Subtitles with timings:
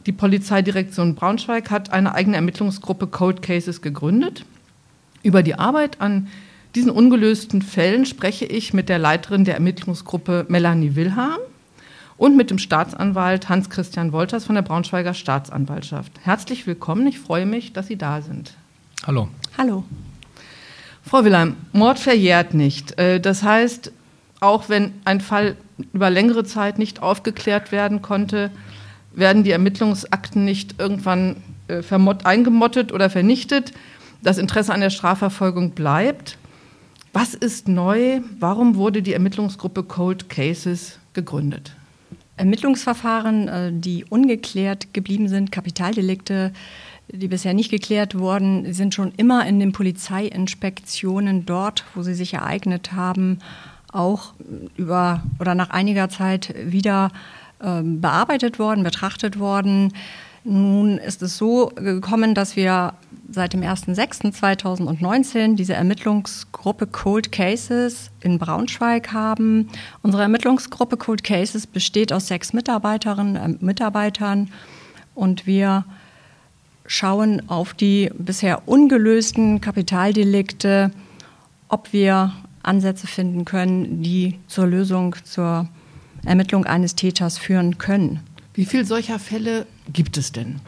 [0.07, 4.45] die Polizeidirektion Braunschweig hat eine eigene Ermittlungsgruppe Cold Cases gegründet.
[5.23, 6.29] Über die Arbeit an
[6.75, 11.39] diesen ungelösten Fällen spreche ich mit der Leiterin der Ermittlungsgruppe Melanie Wilhelm
[12.19, 16.13] und mit dem Staatsanwalt Hans-Christian Wolters von der Braunschweiger Staatsanwaltschaft.
[16.23, 18.55] Herzlich willkommen, ich freue mich, dass Sie da sind.
[19.07, 19.29] Hallo.
[19.57, 19.85] Hallo.
[21.03, 22.99] Frau Wilhelm, Mord verjährt nicht.
[22.99, 23.93] Äh, das heißt,
[24.41, 25.57] auch wenn ein Fall
[25.93, 28.51] über längere Zeit nicht aufgeklärt werden konnte,
[29.13, 31.37] werden die Ermittlungsakten nicht irgendwann
[31.69, 31.83] äh,
[32.25, 33.73] eingemottet oder vernichtet.
[34.23, 36.37] Das Interesse an der Strafverfolgung bleibt.
[37.13, 38.21] Was ist neu?
[38.39, 41.78] Warum wurde die Ermittlungsgruppe Cold Cases gegründet?
[42.39, 46.53] Ermittlungsverfahren, äh, die ungeklärt geblieben sind, Kapitaldelikte,
[47.09, 52.35] die bisher nicht geklärt wurden, sind schon immer in den Polizeiinspektionen dort, wo sie sich
[52.35, 53.39] ereignet haben,
[53.93, 54.35] auch
[54.77, 57.11] über oder nach einiger Zeit wieder
[57.63, 59.93] ähm, bearbeitet worden, betrachtet worden.
[60.45, 62.95] Nun ist es so gekommen, dass wir
[63.31, 69.69] seit dem 01.06.2019 diese Ermittlungsgruppe Cold Cases in Braunschweig haben.
[70.03, 74.51] Unsere Ermittlungsgruppe Cold Cases besteht aus sechs Mitarbeiterinnen und äh, Mitarbeitern
[75.15, 75.85] und wir
[76.87, 80.91] schauen auf die bisher ungelösten Kapitaldelikte,
[81.69, 82.33] ob wir
[82.63, 85.69] Ansätze finden können, die zur Lösung, zur
[86.25, 88.21] Ermittlung eines Täters führen können.
[88.55, 90.61] Wie viele solcher Fälle gibt es denn?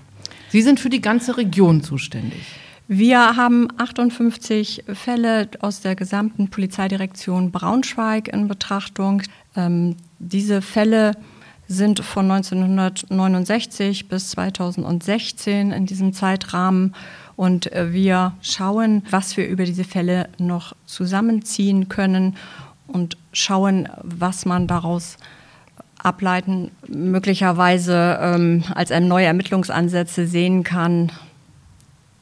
[0.50, 2.42] Sie sind für die ganze Region zuständig.
[2.88, 9.22] Wir haben 58 Fälle aus der gesamten Polizeidirektion Braunschweig in Betrachtung.
[9.54, 11.12] Ähm, diese Fälle
[11.68, 16.96] sind von 1969 bis 2016 in diesem Zeitrahmen.
[17.36, 22.36] Und äh, wir schauen, was wir über diese Fälle noch zusammenziehen können
[22.88, 25.16] und schauen, was man daraus
[26.02, 31.12] ableiten, möglicherweise ähm, als neue Ermittlungsansätze sehen kann.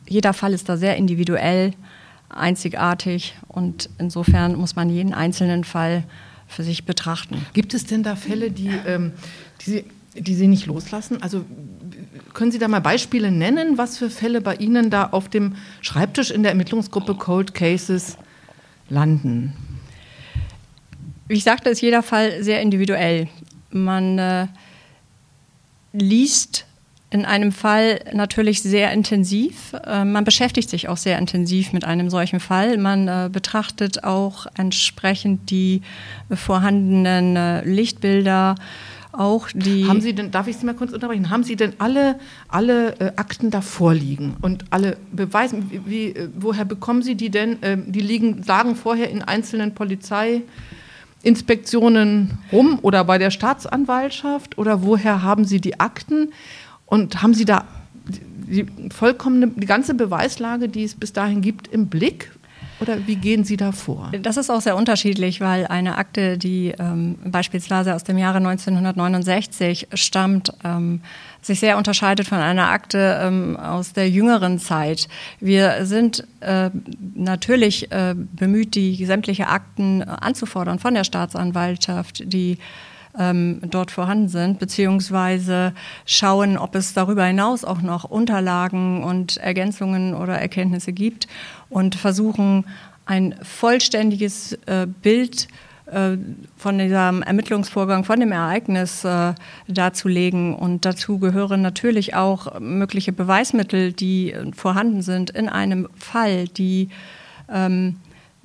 [0.08, 1.74] Jeder Fall ist da sehr individuell,
[2.28, 6.04] einzigartig und insofern muss man jeden einzelnen Fall
[6.46, 7.44] für sich betrachten.
[7.52, 9.12] Gibt es denn da Fälle, die, ähm,
[9.60, 9.84] die, Sie,
[10.14, 11.22] die Sie nicht loslassen?
[11.22, 11.44] Also
[12.32, 16.30] können Sie da mal Beispiele nennen, was für Fälle bei Ihnen da auf dem Schreibtisch
[16.30, 18.16] in der Ermittlungsgruppe Cold Cases
[18.88, 19.52] landen?
[21.28, 23.28] Wie ich sagte, ist jeder Fall sehr individuell.
[23.70, 24.46] Man äh,
[25.92, 26.66] liest
[27.10, 29.72] in einem Fall natürlich sehr intensiv.
[29.86, 32.76] Äh, man beschäftigt sich auch sehr intensiv mit einem solchen Fall.
[32.76, 35.80] Man äh, betrachtet auch entsprechend die
[36.30, 38.56] vorhandenen äh, Lichtbilder.
[39.12, 42.18] Auch die haben Sie denn, darf ich Sie mal kurz unterbrechen, haben Sie denn alle,
[42.46, 47.30] alle äh, Akten da vorliegen und alle Beweise, wie, wie, äh, woher bekommen Sie die
[47.30, 47.58] denn?
[47.62, 50.42] Ähm, die liegen, lagen vorher in einzelnen Polizei-
[51.22, 56.32] Inspektionen rum oder bei der Staatsanwaltschaft oder woher haben Sie die Akten
[56.86, 57.64] und haben Sie da
[58.06, 62.32] die, vollkommene, die ganze Beweislage, die es bis dahin gibt, im Blick?
[62.80, 64.12] Oder wie gehen Sie da vor?
[64.22, 69.88] Das ist auch sehr unterschiedlich, weil eine Akte, die ähm, beispielsweise aus dem Jahre 1969
[69.94, 71.00] stammt, ähm,
[71.40, 75.08] sich sehr unterscheidet von einer Akte ähm, aus der jüngeren Zeit.
[75.40, 76.70] Wir sind äh,
[77.14, 82.58] natürlich äh, bemüht, die sämtliche Akten anzufordern von der Staatsanwaltschaft, die
[83.18, 85.72] ähm, dort vorhanden sind, beziehungsweise
[86.06, 91.26] schauen, ob es darüber hinaus auch noch Unterlagen und Ergänzungen oder Erkenntnisse gibt
[91.68, 92.64] und versuchen,
[93.06, 95.67] ein vollständiges äh, Bild äh,
[96.56, 99.34] von diesem Ermittlungsvorgang, von dem Ereignis äh,
[99.68, 100.54] darzulegen.
[100.54, 106.90] Und dazu gehören natürlich auch mögliche Beweismittel, die vorhanden sind in einem Fall, die
[107.50, 107.96] ähm,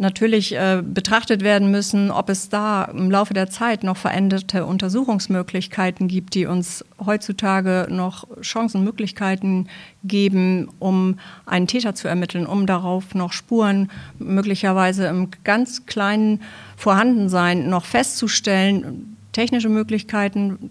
[0.04, 6.08] natürlich äh, betrachtet werden müssen, ob es da im Laufe der Zeit noch veränderte Untersuchungsmöglichkeiten
[6.08, 9.68] gibt, die uns heutzutage noch Chancen, Möglichkeiten
[10.04, 11.18] geben, um
[11.48, 13.90] einen Täter zu ermitteln, um darauf noch Spuren
[14.20, 16.42] möglicherweise im ganz kleinen
[16.78, 20.70] Vorhandensein noch festzustellen, technische Möglichkeiten,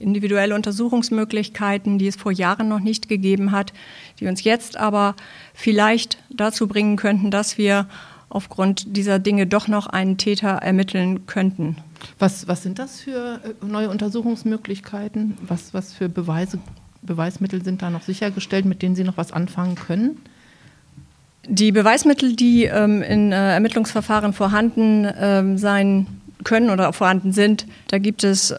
[0.00, 3.72] individuelle Untersuchungsmöglichkeiten, die es vor Jahren noch nicht gegeben hat,
[4.18, 5.14] die uns jetzt aber
[5.54, 7.86] vielleicht dazu bringen könnten, dass wir
[8.32, 11.76] aufgrund dieser Dinge doch noch einen Täter ermitteln könnten.
[12.18, 15.36] Was, was sind das für äh, neue Untersuchungsmöglichkeiten?
[15.46, 16.58] Was, was für Beweise,
[17.02, 20.16] Beweismittel sind da noch sichergestellt, mit denen Sie noch was anfangen können?
[21.46, 26.06] Die Beweismittel, die ähm, in äh, Ermittlungsverfahren vorhanden ähm, sein
[26.44, 28.54] können oder vorhanden sind, da gibt es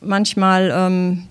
[0.00, 1.28] manchmal ähm,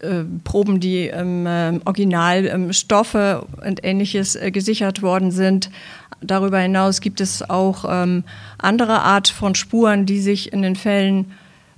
[0.00, 5.70] äh, Proben, die im äh, Original ähm, Stoffe und ähnliches äh, gesichert worden sind.
[6.20, 8.24] Darüber hinaus gibt es auch ähm,
[8.58, 11.32] andere Art von Spuren, die sich in den Fällen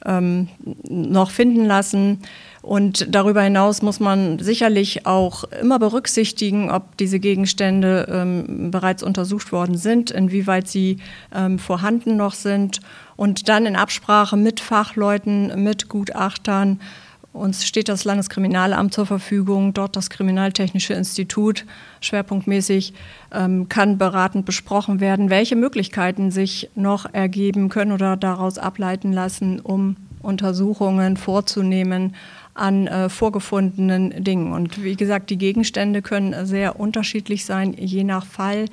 [0.05, 0.49] ähm,
[0.89, 2.21] noch finden lassen.
[2.63, 9.53] Und darüber hinaus muss man sicherlich auch immer berücksichtigen, ob diese Gegenstände ähm, bereits untersucht
[9.53, 10.99] worden sind, inwieweit sie
[11.33, 12.81] ähm, vorhanden noch sind
[13.15, 16.81] und dann in Absprache mit Fachleuten, mit Gutachtern
[17.37, 21.65] uns steht das Landeskriminalamt zur Verfügung, dort das Kriminaltechnische Institut
[22.01, 22.95] schwerpunktmäßig
[23.33, 29.61] ähm, kann beratend besprochen werden, welche Möglichkeiten sich noch ergeben können oder daraus ableiten lassen,
[29.61, 32.15] um Untersuchungen vorzunehmen
[32.55, 34.53] an äh, vorgefundenen Dingen.
[34.53, 38.67] Und wie gesagt, die Gegenstände können sehr unterschiedlich sein, je nach Fall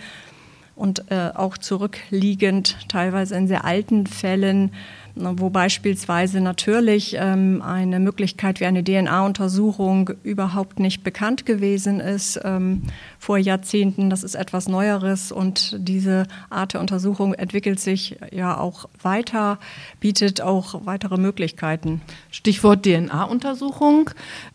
[0.75, 4.71] und äh, auch zurückliegend, teilweise in sehr alten Fällen
[5.15, 12.83] wo beispielsweise natürlich ähm, eine Möglichkeit wie eine DNA-Untersuchung überhaupt nicht bekannt gewesen ist ähm,
[13.19, 14.09] vor Jahrzehnten.
[14.09, 19.59] Das ist etwas Neueres und diese Art der Untersuchung entwickelt sich ja auch weiter,
[19.99, 22.01] bietet auch weitere Möglichkeiten.
[22.31, 24.09] Stichwort DNA-Untersuchung.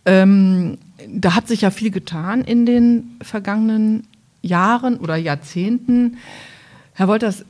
[0.05, 4.08] Ähm, da hat sich ja viel getan in den vergangenen
[4.43, 6.19] Jahren oder Jahrzehnten.
[6.95, 7.45] Herr Wolters,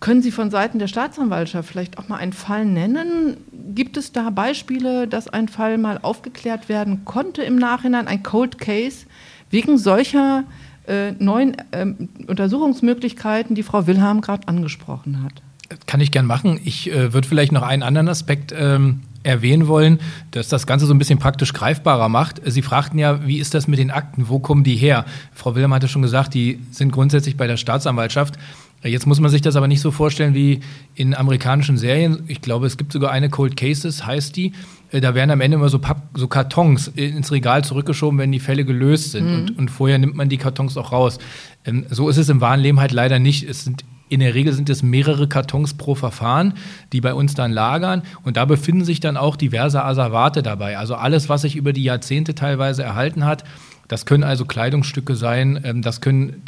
[0.00, 3.38] können Sie von Seiten der Staatsanwaltschaft vielleicht auch mal einen Fall nennen?
[3.74, 8.58] Gibt es da Beispiele, dass ein Fall mal aufgeklärt werden konnte im Nachhinein, ein Cold
[8.58, 9.06] Case,
[9.50, 10.44] wegen solcher
[10.86, 11.86] äh, neuen äh,
[12.26, 15.42] Untersuchungsmöglichkeiten, die Frau Wilhelm gerade angesprochen hat?
[15.86, 16.60] Kann ich gern machen.
[16.62, 19.98] Ich äh, würde vielleicht noch einen anderen Aspekt ähm, erwähnen wollen,
[20.30, 22.40] dass das Ganze so ein bisschen praktisch greifbarer macht.
[22.44, 24.28] Sie fragten ja, wie ist das mit den Akten?
[24.28, 25.04] Wo kommen die her?
[25.32, 28.38] Frau Wilhelm hatte schon gesagt, die sind grundsätzlich bei der Staatsanwaltschaft.
[28.82, 30.60] Jetzt muss man sich das aber nicht so vorstellen wie
[30.94, 32.24] in amerikanischen Serien.
[32.26, 34.52] Ich glaube, es gibt sogar eine Cold Cases, heißt die.
[34.90, 38.40] Äh, da werden am Ende immer so, Papp, so Kartons ins Regal zurückgeschoben, wenn die
[38.40, 39.26] Fälle gelöst sind.
[39.26, 39.34] Mhm.
[39.34, 41.18] Und, und, vorher nimmt man die Kartons auch raus.
[41.64, 43.48] Ähm, so ist es im wahren Leben halt leider nicht.
[43.48, 46.54] Es sind in der Regel sind es mehrere Kartons pro Verfahren,
[46.92, 48.02] die bei uns dann lagern.
[48.22, 50.78] Und da befinden sich dann auch diverse Asservate dabei.
[50.78, 53.44] Also alles, was sich über die Jahrzehnte teilweise erhalten hat.
[53.88, 56.42] Das können also Kleidungsstücke sein, ähm, das können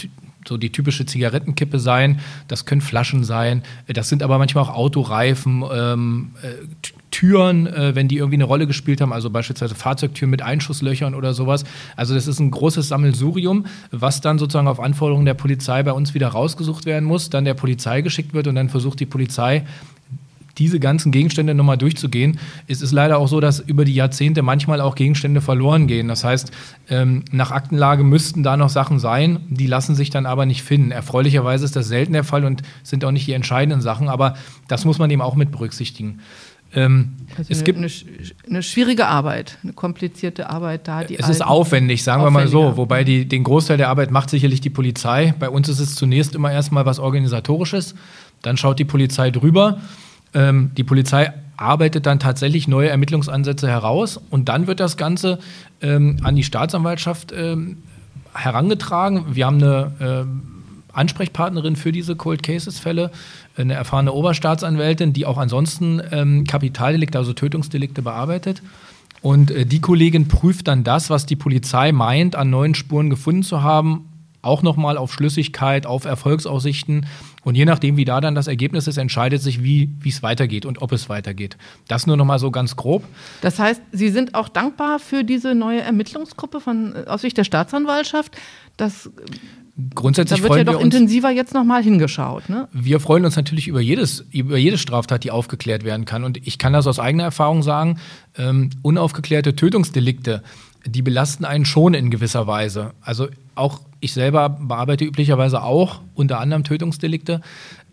[0.48, 5.64] so die typische Zigarettenkippe sein, das können Flaschen sein, das sind aber manchmal auch Autoreifen,
[5.72, 6.48] ähm, äh,
[7.10, 11.32] Türen, äh, wenn die irgendwie eine Rolle gespielt haben, also beispielsweise Fahrzeugtüren mit Einschusslöchern oder
[11.32, 11.64] sowas.
[11.96, 16.12] Also das ist ein großes Sammelsurium, was dann sozusagen auf Anforderungen der Polizei bei uns
[16.12, 19.64] wieder rausgesucht werden muss, dann der Polizei geschickt wird und dann versucht die Polizei
[20.58, 22.38] diese ganzen Gegenstände nochmal durchzugehen.
[22.66, 26.08] Es ist leider auch so, dass über die Jahrzehnte manchmal auch Gegenstände verloren gehen.
[26.08, 26.50] Das heißt,
[26.88, 30.90] ähm, nach Aktenlage müssten da noch Sachen sein, die lassen sich dann aber nicht finden.
[30.90, 34.36] Erfreulicherweise ist das selten der Fall und sind auch nicht die entscheidenden Sachen, aber
[34.68, 36.20] das muss man eben auch mit berücksichtigen.
[36.74, 37.88] Ähm, also es eine, gibt eine,
[38.48, 41.02] eine, schwierige Arbeit, eine komplizierte Arbeit da.
[41.02, 42.76] es ist aufwendig, sagen wir mal so.
[42.76, 45.34] Wobei die, den Großteil der Arbeit macht sicherlich die Polizei.
[45.38, 47.94] Bei uns ist es zunächst immer erstmal was Organisatorisches.
[48.42, 49.78] Dann schaut die Polizei drüber
[50.36, 55.38] ähm, die Polizei arbeitet dann tatsächlich neue Ermittlungsansätze heraus und dann wird das Ganze
[55.80, 57.78] ähm, an die Staatsanwaltschaft ähm,
[58.34, 59.24] herangetragen.
[59.34, 60.42] Wir haben eine ähm,
[60.92, 63.10] Ansprechpartnerin für diese Cold Cases Fälle,
[63.56, 68.62] eine erfahrene Oberstaatsanwältin, die auch ansonsten ähm, Kapitaldelikte, also Tötungsdelikte bearbeitet.
[69.22, 73.42] Und äh, die Kollegin prüft dann das, was die Polizei meint, an neuen Spuren gefunden
[73.42, 74.08] zu haben,
[74.46, 77.06] auch nochmal auf Schlüssigkeit, auf Erfolgsaussichten.
[77.44, 80.82] Und je nachdem, wie da dann das Ergebnis ist, entscheidet sich, wie es weitergeht und
[80.82, 81.56] ob es weitergeht.
[81.88, 83.04] Das nur nochmal so ganz grob.
[83.40, 88.36] Das heißt, Sie sind auch dankbar für diese neue Ermittlungsgruppe von, aus Sicht der Staatsanwaltschaft,
[88.76, 89.10] dass
[89.94, 92.48] grundsätzlich da wird freuen ja doch uns, intensiver jetzt nochmal hingeschaut.
[92.48, 92.68] Ne?
[92.72, 96.24] wir freuen uns natürlich über jedes, über jede Straftat, die aufgeklärt werden kann.
[96.24, 97.98] Und ich kann das aus eigener Erfahrung sagen,
[98.38, 100.42] ähm, unaufgeklärte Tötungsdelikte,
[100.86, 102.92] die belasten einen schon in gewisser Weise.
[103.00, 107.42] Also auch ich selber bearbeite üblicherweise auch unter anderem Tötungsdelikte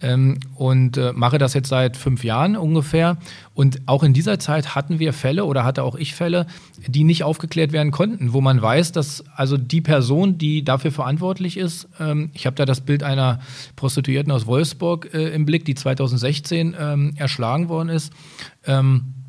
[0.02, 3.18] ähm, und äh, mache das jetzt seit fünf Jahren ungefähr.
[3.54, 6.48] Und auch in dieser Zeit hatten wir Fälle oder hatte auch ich Fälle,
[6.88, 11.58] die nicht aufgeklärt werden konnten, wo man weiß, dass also die Person, die dafür verantwortlich
[11.58, 13.40] ist, ähm, ich habe da das Bild einer
[13.76, 18.14] Prostituierten aus Wolfsburg äh, im Blick, die 2016 ähm, erschlagen worden ist.
[18.66, 19.23] Ähm,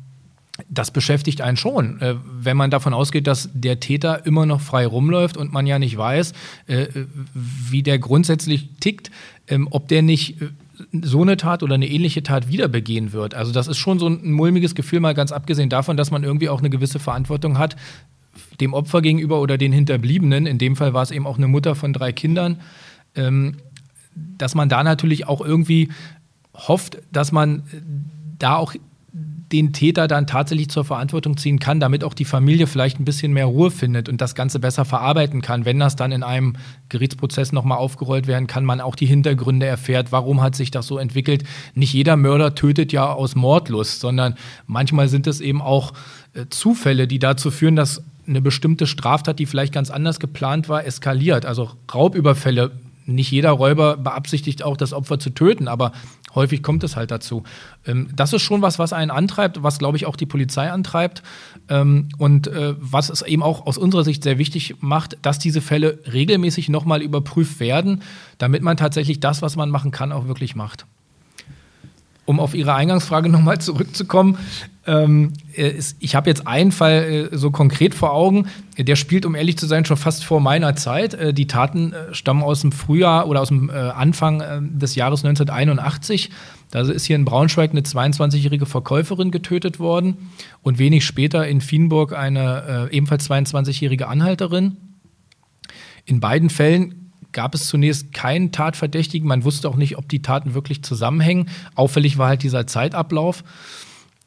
[0.69, 4.87] das beschäftigt einen schon, äh, wenn man davon ausgeht, dass der Täter immer noch frei
[4.87, 6.33] rumläuft und man ja nicht weiß,
[6.67, 6.87] äh,
[7.33, 9.11] wie der grundsätzlich tickt,
[9.47, 10.49] ähm, ob der nicht äh,
[11.01, 13.33] so eine Tat oder eine ähnliche Tat wieder begehen wird.
[13.33, 16.49] Also das ist schon so ein mulmiges Gefühl, mal ganz abgesehen davon, dass man irgendwie
[16.49, 17.75] auch eine gewisse Verantwortung hat,
[18.59, 20.45] dem Opfer gegenüber oder den Hinterbliebenen.
[20.45, 22.61] In dem Fall war es eben auch eine Mutter von drei Kindern,
[23.15, 23.57] ähm,
[24.15, 25.89] dass man da natürlich auch irgendwie
[26.53, 27.63] hofft, dass man
[28.39, 28.73] da auch
[29.55, 33.33] den Täter dann tatsächlich zur Verantwortung ziehen kann, damit auch die Familie vielleicht ein bisschen
[33.33, 35.65] mehr Ruhe findet und das Ganze besser verarbeiten kann.
[35.65, 36.55] Wenn das dann in einem
[36.89, 40.97] Gerichtsprozess nochmal aufgerollt werden kann, man auch die Hintergründe erfährt, warum hat sich das so
[40.97, 41.43] entwickelt.
[41.73, 44.35] Nicht jeder Mörder tötet ja aus Mordlust, sondern
[44.67, 45.93] manchmal sind es eben auch
[46.33, 50.85] äh, Zufälle, die dazu führen, dass eine bestimmte Straftat, die vielleicht ganz anders geplant war,
[50.85, 51.45] eskaliert.
[51.45, 52.71] Also Raubüberfälle
[53.05, 55.91] nicht jeder Räuber beabsichtigt auch, das Opfer zu töten, aber
[56.35, 57.43] häufig kommt es halt dazu.
[57.85, 61.23] Ähm, das ist schon was, was einen antreibt, was, glaube ich, auch die Polizei antreibt
[61.69, 65.61] ähm, und äh, was es eben auch aus unserer Sicht sehr wichtig macht, dass diese
[65.61, 68.03] Fälle regelmäßig nochmal überprüft werden,
[68.37, 70.85] damit man tatsächlich das, was man machen kann, auch wirklich macht
[72.25, 74.37] um auf Ihre Eingangsfrage nochmal zurückzukommen,
[74.87, 79.33] ähm, ist, ich habe jetzt einen Fall äh, so konkret vor Augen, der spielt, um
[79.33, 81.15] ehrlich zu sein, schon fast vor meiner Zeit.
[81.15, 84.95] Äh, die Taten äh, stammen aus dem Frühjahr oder aus dem äh, Anfang äh, des
[84.95, 86.29] Jahres 1981.
[86.69, 90.29] Da ist hier in Braunschweig eine 22-jährige Verkäuferin getötet worden
[90.61, 94.77] und wenig später in Fienburg eine äh, ebenfalls 22-jährige Anhalterin.
[96.05, 97.04] In beiden Fällen
[97.35, 99.27] gab es zunächst keinen Tatverdächtigen.
[99.27, 101.49] Man wusste auch nicht, ob die Taten wirklich zusammenhängen.
[101.75, 103.43] Auffällig war halt dieser Zeitablauf.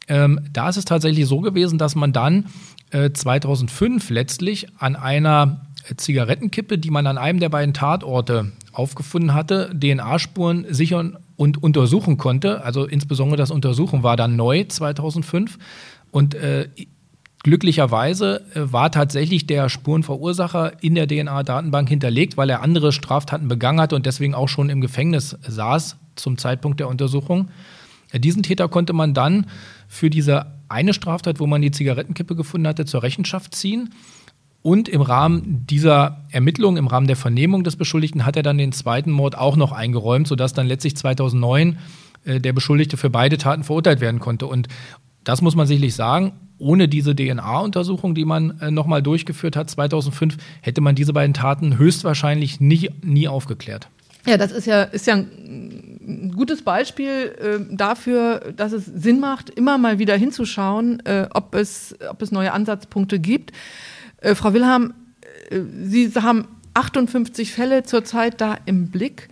[0.06, 2.46] Ähm, da ist es tatsächlich so gewesen, dass man dann
[2.90, 5.62] äh, 2005 letztlich an einer
[5.96, 12.62] Zigarettenkippe, die man an einem der beiden Tatorte aufgefunden hatte, DNA-Spuren sichern und untersuchen konnte.
[12.62, 15.58] Also insbesondere das Untersuchen war dann neu 2005.
[16.10, 16.68] Und äh,
[17.44, 23.80] Glücklicherweise äh, war tatsächlich der Spurenverursacher in der DNA-Datenbank hinterlegt, weil er andere Straftaten begangen
[23.80, 27.48] hatte und deswegen auch schon im Gefängnis saß zum Zeitpunkt der Untersuchung.
[28.10, 29.46] Äh, diesen Täter konnte man dann
[29.86, 33.94] für diese eine Straftat, wo man die Zigarettenkippe gefunden hatte, zur Rechenschaft ziehen.
[34.60, 38.72] Und im Rahmen dieser Ermittlung, im Rahmen der Vernehmung des Beschuldigten, hat er dann den
[38.72, 41.78] zweiten Mord auch noch eingeräumt, sodass dann letztlich 2009
[42.24, 44.46] äh, der Beschuldigte für beide Taten verurteilt werden konnte.
[44.46, 44.68] Und
[45.22, 50.36] das muss man sicherlich sagen, ohne diese DNA-Untersuchung, die man äh, nochmal durchgeführt hat, 2005,
[50.60, 53.88] hätte man diese beiden Taten höchstwahrscheinlich nie, nie aufgeklärt.
[54.26, 59.50] Ja, das ist ja, ist ja ein gutes Beispiel äh, dafür, dass es Sinn macht,
[59.50, 63.52] immer mal wieder hinzuschauen, äh, ob, es, ob es neue Ansatzpunkte gibt.
[64.18, 64.94] Äh, Frau Wilhelm,
[65.50, 69.28] äh, Sie haben 58 Fälle zurzeit da im Blick.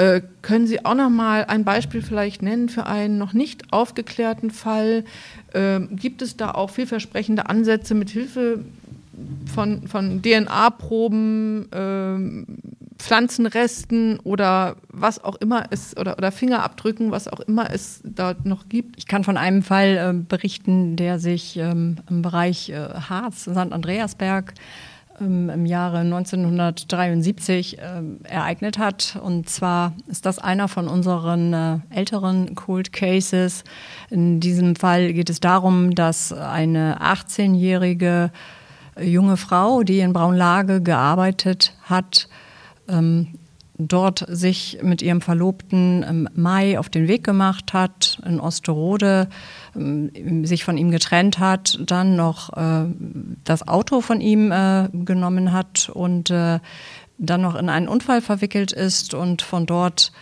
[0.00, 4.50] Äh, können Sie auch noch mal ein Beispiel vielleicht nennen für einen noch nicht aufgeklärten
[4.50, 5.04] Fall?
[5.52, 8.64] Äh, gibt es da auch vielversprechende Ansätze mit Hilfe
[9.54, 17.40] von, von DNA-Proben, äh, Pflanzenresten oder was auch immer es oder, oder Fingerabdrücken, was auch
[17.40, 18.96] immer es da noch gibt?
[18.96, 23.56] Ich kann von einem Fall äh, berichten, der sich ähm, im Bereich äh, Harz, St.
[23.56, 24.54] Andreasberg,
[25.20, 27.82] im Jahre 1973 äh,
[28.24, 29.18] ereignet hat.
[29.22, 33.64] Und zwar ist das einer von unseren äh, älteren Cold Cases.
[34.08, 38.30] In diesem Fall geht es darum, dass eine 18-jährige
[39.00, 42.28] junge Frau, die in Braunlage gearbeitet hat,
[42.88, 43.28] ähm,
[43.88, 49.28] dort sich mit ihrem Verlobten im Mai auf den Weg gemacht hat, in Osterode
[49.76, 52.86] ähm, sich von ihm getrennt hat, dann noch äh,
[53.44, 56.60] das Auto von ihm äh, genommen hat und äh,
[57.18, 60.12] dann noch in einen Unfall verwickelt ist und von dort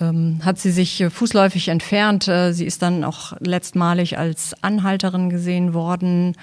[0.00, 2.24] ähm, hat sie sich fußläufig entfernt.
[2.50, 6.34] Sie ist dann auch letztmalig als Anhalterin gesehen worden.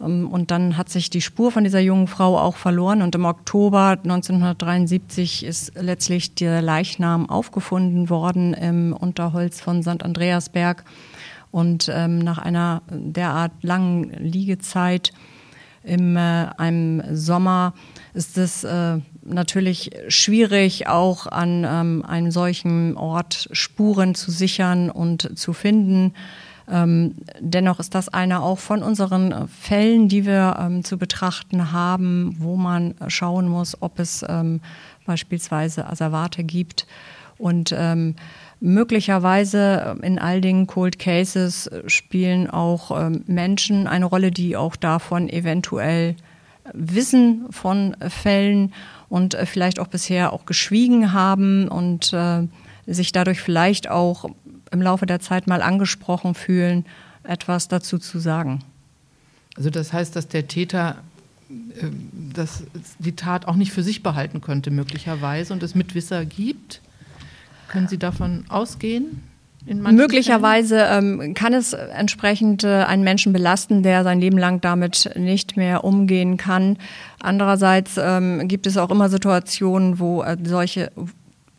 [0.00, 3.02] Ähm, und dann hat sich die Spur von dieser jungen Frau auch verloren.
[3.02, 10.02] Und im Oktober 1973 ist letztlich der Leichnam aufgefunden worden im Unterholz von St.
[10.02, 10.84] Andreasberg.
[11.50, 15.12] Und ähm, nach einer derart langen Liegezeit
[15.86, 16.20] im äh,
[16.58, 17.72] einem Sommer
[18.12, 25.38] ist es äh, natürlich schwierig, auch an ähm, einem solchen Ort Spuren zu sichern und
[25.38, 26.12] zu finden.
[26.68, 32.36] Ähm, dennoch ist das einer auch von unseren Fällen, die wir ähm, zu betrachten haben,
[32.38, 34.60] wo man schauen muss, ob es ähm,
[35.04, 36.86] beispielsweise Asservate gibt.
[37.38, 38.16] Und ähm,
[38.60, 45.28] möglicherweise in all den Cold Cases spielen auch ähm, Menschen eine Rolle, die auch davon
[45.28, 46.16] eventuell
[46.72, 48.72] wissen von Fällen
[49.08, 52.42] und äh, vielleicht auch bisher auch geschwiegen haben und äh,
[52.86, 54.26] sich dadurch vielleicht auch
[54.76, 56.84] im Laufe der Zeit mal angesprochen fühlen,
[57.22, 58.60] etwas dazu zu sagen.
[59.56, 60.96] Also das heißt, dass der Täter
[61.48, 61.86] äh,
[62.34, 62.64] das,
[62.98, 66.82] die Tat auch nicht für sich behalten könnte, möglicherweise, und es Mitwisser gibt.
[67.68, 69.22] Können Sie davon ausgehen?
[69.64, 75.56] Möglicherweise ähm, kann es entsprechend äh, einen Menschen belasten, der sein Leben lang damit nicht
[75.56, 76.78] mehr umgehen kann.
[77.18, 80.92] Andererseits ähm, gibt es auch immer Situationen, wo äh, solche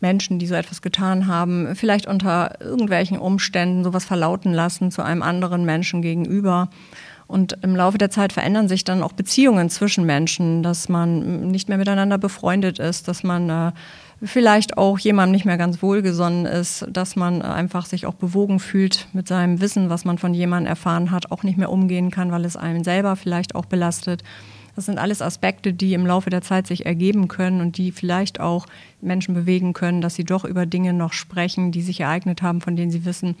[0.00, 5.22] Menschen, die so etwas getan haben, vielleicht unter irgendwelchen Umständen sowas verlauten lassen zu einem
[5.22, 6.68] anderen Menschen gegenüber.
[7.26, 11.68] Und im Laufe der Zeit verändern sich dann auch Beziehungen zwischen Menschen, dass man nicht
[11.68, 13.72] mehr miteinander befreundet ist, dass man äh,
[14.22, 19.08] vielleicht auch jemandem nicht mehr ganz wohlgesonnen ist, dass man einfach sich auch bewogen fühlt
[19.12, 22.46] mit seinem Wissen, was man von jemandem erfahren hat, auch nicht mehr umgehen kann, weil
[22.46, 24.24] es einen selber vielleicht auch belastet.
[24.78, 28.38] Das sind alles Aspekte, die im Laufe der Zeit sich ergeben können und die vielleicht
[28.38, 28.64] auch
[29.00, 32.76] Menschen bewegen können, dass sie doch über Dinge noch sprechen, die sich ereignet haben, von
[32.76, 33.34] denen sie wissen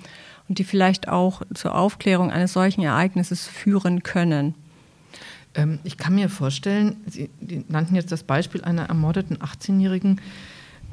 [0.48, 4.56] und die vielleicht auch zur Aufklärung eines solchen Ereignisses führen können.
[5.54, 7.30] Ähm, ich kann mir vorstellen, Sie
[7.68, 10.20] nannten jetzt das Beispiel einer ermordeten 18-Jährigen.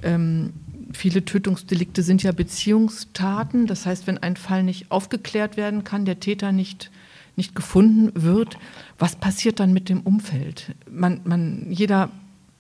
[0.04, 0.54] Ähm,
[0.94, 3.66] viele Tötungsdelikte sind ja Beziehungstaten.
[3.66, 6.92] Das heißt, wenn ein Fall nicht aufgeklärt werden kann, der Täter nicht
[7.36, 8.58] nicht gefunden wird,
[8.98, 10.76] was passiert dann mit dem Umfeld?
[10.90, 12.10] Man, man, jeder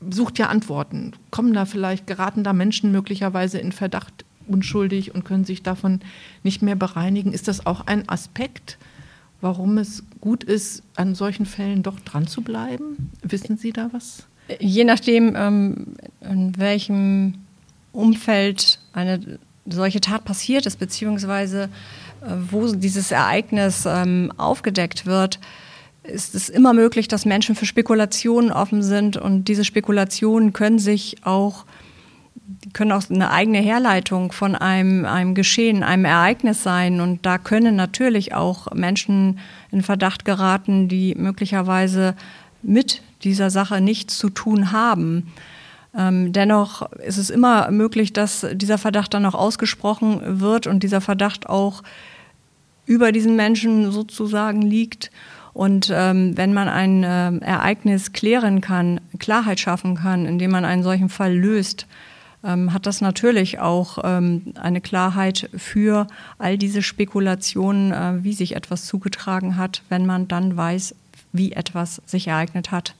[0.09, 1.13] sucht ja Antworten.
[1.31, 6.01] Kommen da vielleicht, geraten da Menschen möglicherweise in Verdacht unschuldig und können sich davon
[6.43, 7.33] nicht mehr bereinigen?
[7.33, 8.77] Ist das auch ein Aspekt,
[9.41, 13.11] warum es gut ist, an solchen Fällen doch dran zu bleiben?
[13.21, 14.27] Wissen Sie da was?
[14.59, 17.35] Je nachdem, ähm, in welchem
[17.91, 21.69] Umfeld eine solche Tat passiert ist, beziehungsweise
[22.49, 25.39] wo dieses Ereignis ähm, aufgedeckt wird,
[26.03, 31.17] ist es immer möglich, dass Menschen für Spekulationen offen sind und diese Spekulationen können sich
[31.23, 31.65] auch
[32.73, 37.01] können auch eine eigene Herleitung von einem, einem Geschehen, einem Ereignis sein.
[37.01, 39.39] Und da können natürlich auch Menschen
[39.71, 42.15] in Verdacht geraten, die möglicherweise
[42.61, 45.31] mit dieser Sache nichts zu tun haben.
[45.97, 51.01] Ähm, dennoch ist es immer möglich, dass dieser Verdacht dann noch ausgesprochen wird und dieser
[51.01, 51.83] Verdacht auch
[52.85, 55.11] über diesen Menschen sozusagen liegt.
[55.53, 60.83] Und ähm, wenn man ein äh, Ereignis klären kann, Klarheit schaffen kann, indem man einen
[60.83, 61.87] solchen Fall löst,
[62.43, 68.55] ähm, hat das natürlich auch ähm, eine Klarheit für all diese Spekulationen, äh, wie sich
[68.55, 70.93] etwas zugetragen hat, wenn man dann weiß,
[71.31, 72.93] wie etwas sich ereignet hat.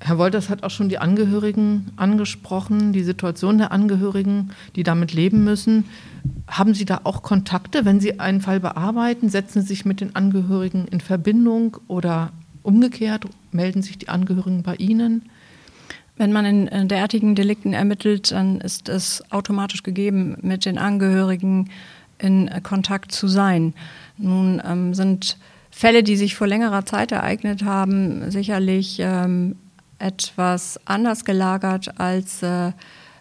[0.00, 5.42] Herr Wolters hat auch schon die Angehörigen angesprochen, die Situation der Angehörigen, die damit leben
[5.42, 5.84] müssen.
[6.46, 9.28] Haben Sie da auch Kontakte, wenn Sie einen Fall bearbeiten?
[9.28, 12.30] Setzen Sie sich mit den Angehörigen in Verbindung oder
[12.62, 15.22] umgekehrt melden sich die Angehörigen bei Ihnen?
[16.16, 21.70] Wenn man in derartigen Delikten ermittelt, dann ist es automatisch gegeben, mit den Angehörigen
[22.18, 23.72] in Kontakt zu sein.
[24.16, 25.38] Nun ähm, sind
[25.70, 29.54] Fälle, die sich vor längerer Zeit ereignet haben, sicherlich ähm,
[29.98, 32.72] etwas anders gelagert als äh,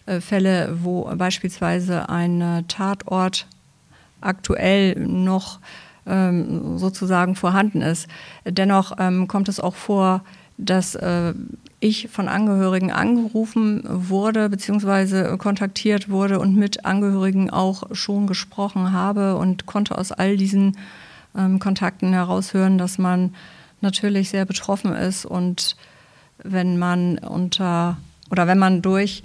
[0.05, 3.47] äh, Fälle, wo beispielsweise ein äh, Tatort
[4.21, 5.59] aktuell noch
[6.05, 8.07] ähm, sozusagen vorhanden ist.
[8.45, 10.23] Dennoch ähm, kommt es auch vor,
[10.57, 11.33] dass äh,
[11.79, 15.37] ich von Angehörigen angerufen wurde bzw.
[15.37, 20.77] kontaktiert wurde und mit Angehörigen auch schon gesprochen habe und konnte aus all diesen
[21.37, 23.35] ähm, Kontakten heraushören, dass man
[23.81, 25.75] natürlich sehr betroffen ist und
[26.43, 27.97] wenn man unter
[28.29, 29.23] oder wenn man durch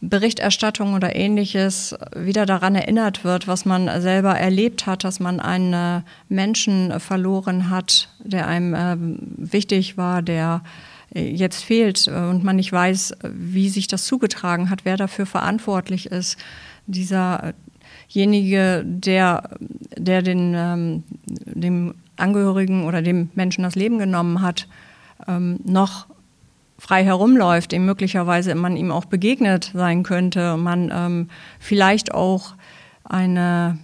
[0.00, 6.04] Berichterstattung oder ähnliches wieder daran erinnert wird, was man selber erlebt hat, dass man einen
[6.28, 8.96] Menschen verloren hat, der einem äh,
[9.38, 10.62] wichtig war, der
[11.14, 16.36] jetzt fehlt und man nicht weiß, wie sich das zugetragen hat, wer dafür verantwortlich ist.
[16.86, 19.50] Dieserjenige, der,
[19.96, 24.68] der den, ähm, dem Angehörigen oder dem Menschen das Leben genommen hat,
[25.26, 26.06] ähm, noch
[26.78, 32.54] frei herumläuft, dem möglicherweise man ihm auch begegnet sein könnte, man ähm, vielleicht auch
[33.04, 33.78] eine,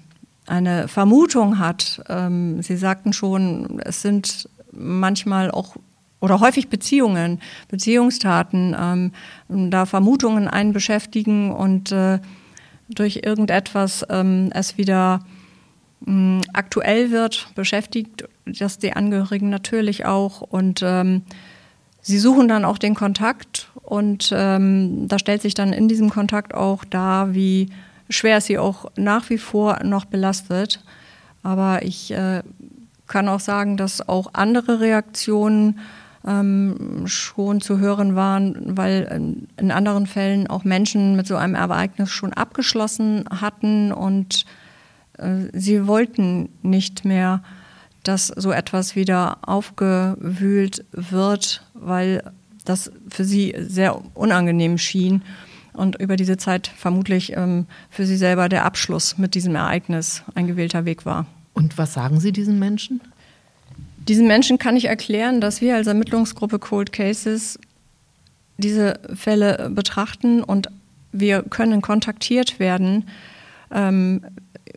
[0.46, 2.02] eine Vermutung hat.
[2.08, 5.76] Ähm, Sie sagten schon, es sind manchmal auch
[6.20, 9.12] oder häufig Beziehungen, Beziehungstaten, ähm,
[9.70, 12.20] da Vermutungen einen beschäftigen und äh,
[12.88, 15.20] durch irgendetwas ähm, es wieder
[16.52, 21.22] aktuell wird, beschäftigt das die Angehörigen natürlich auch und ähm,
[22.00, 26.54] sie suchen dann auch den Kontakt und ähm, da stellt sich dann in diesem Kontakt
[26.54, 27.68] auch dar, wie
[28.08, 30.82] schwer sie auch nach wie vor noch belastet.
[31.42, 32.42] Aber ich äh,
[33.06, 35.80] kann auch sagen, dass auch andere Reaktionen
[36.26, 42.10] ähm, schon zu hören waren, weil in anderen Fällen auch Menschen mit so einem Ereignis
[42.10, 44.44] schon abgeschlossen hatten und
[45.52, 47.42] sie wollten nicht mehr,
[48.02, 52.32] dass so etwas wieder aufgewühlt wird, weil
[52.64, 55.22] das für sie sehr unangenehm schien
[55.72, 60.46] und über diese Zeit vermutlich ähm, für sie selber der Abschluss mit diesem Ereignis ein
[60.46, 61.26] gewählter Weg war.
[61.54, 63.00] Und was sagen Sie diesen Menschen?
[63.96, 67.58] Diesen Menschen kann ich erklären, dass wir als Ermittlungsgruppe Cold Cases
[68.58, 70.68] diese Fälle betrachten und
[71.12, 73.08] wir können kontaktiert werden,
[73.70, 74.24] ähm,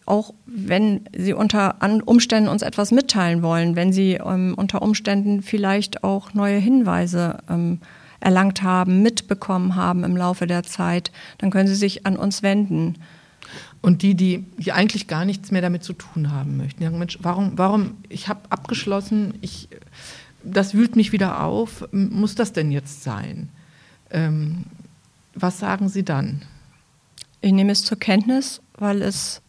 [0.05, 6.03] auch wenn sie unter Umständen uns etwas mitteilen wollen, wenn sie ähm, unter Umständen vielleicht
[6.03, 7.79] auch neue Hinweise ähm,
[8.19, 12.95] erlangt haben, mitbekommen haben im Laufe der Zeit, dann können sie sich an uns wenden.
[13.81, 16.97] Und die, die, die eigentlich gar nichts mehr damit zu tun haben möchten, die sagen,
[16.97, 19.69] Mensch, warum, warum, ich habe abgeschlossen, ich,
[20.43, 23.49] das wühlt mich wieder auf, muss das denn jetzt sein?
[24.09, 24.65] Ähm,
[25.35, 26.41] was sagen Sie dann?
[27.41, 29.41] Ich nehme es zur Kenntnis, weil es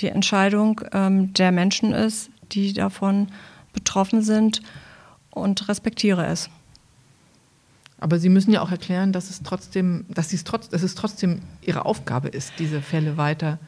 [0.00, 3.28] die Entscheidung ähm, der Menschen ist, die davon
[3.72, 4.62] betroffen sind
[5.30, 6.50] und respektiere es.
[7.98, 11.42] Aber Sie müssen ja auch erklären, dass es trotzdem, dass, es trotz, dass es trotzdem
[11.60, 13.58] Ihre Aufgabe ist, diese Fälle weiter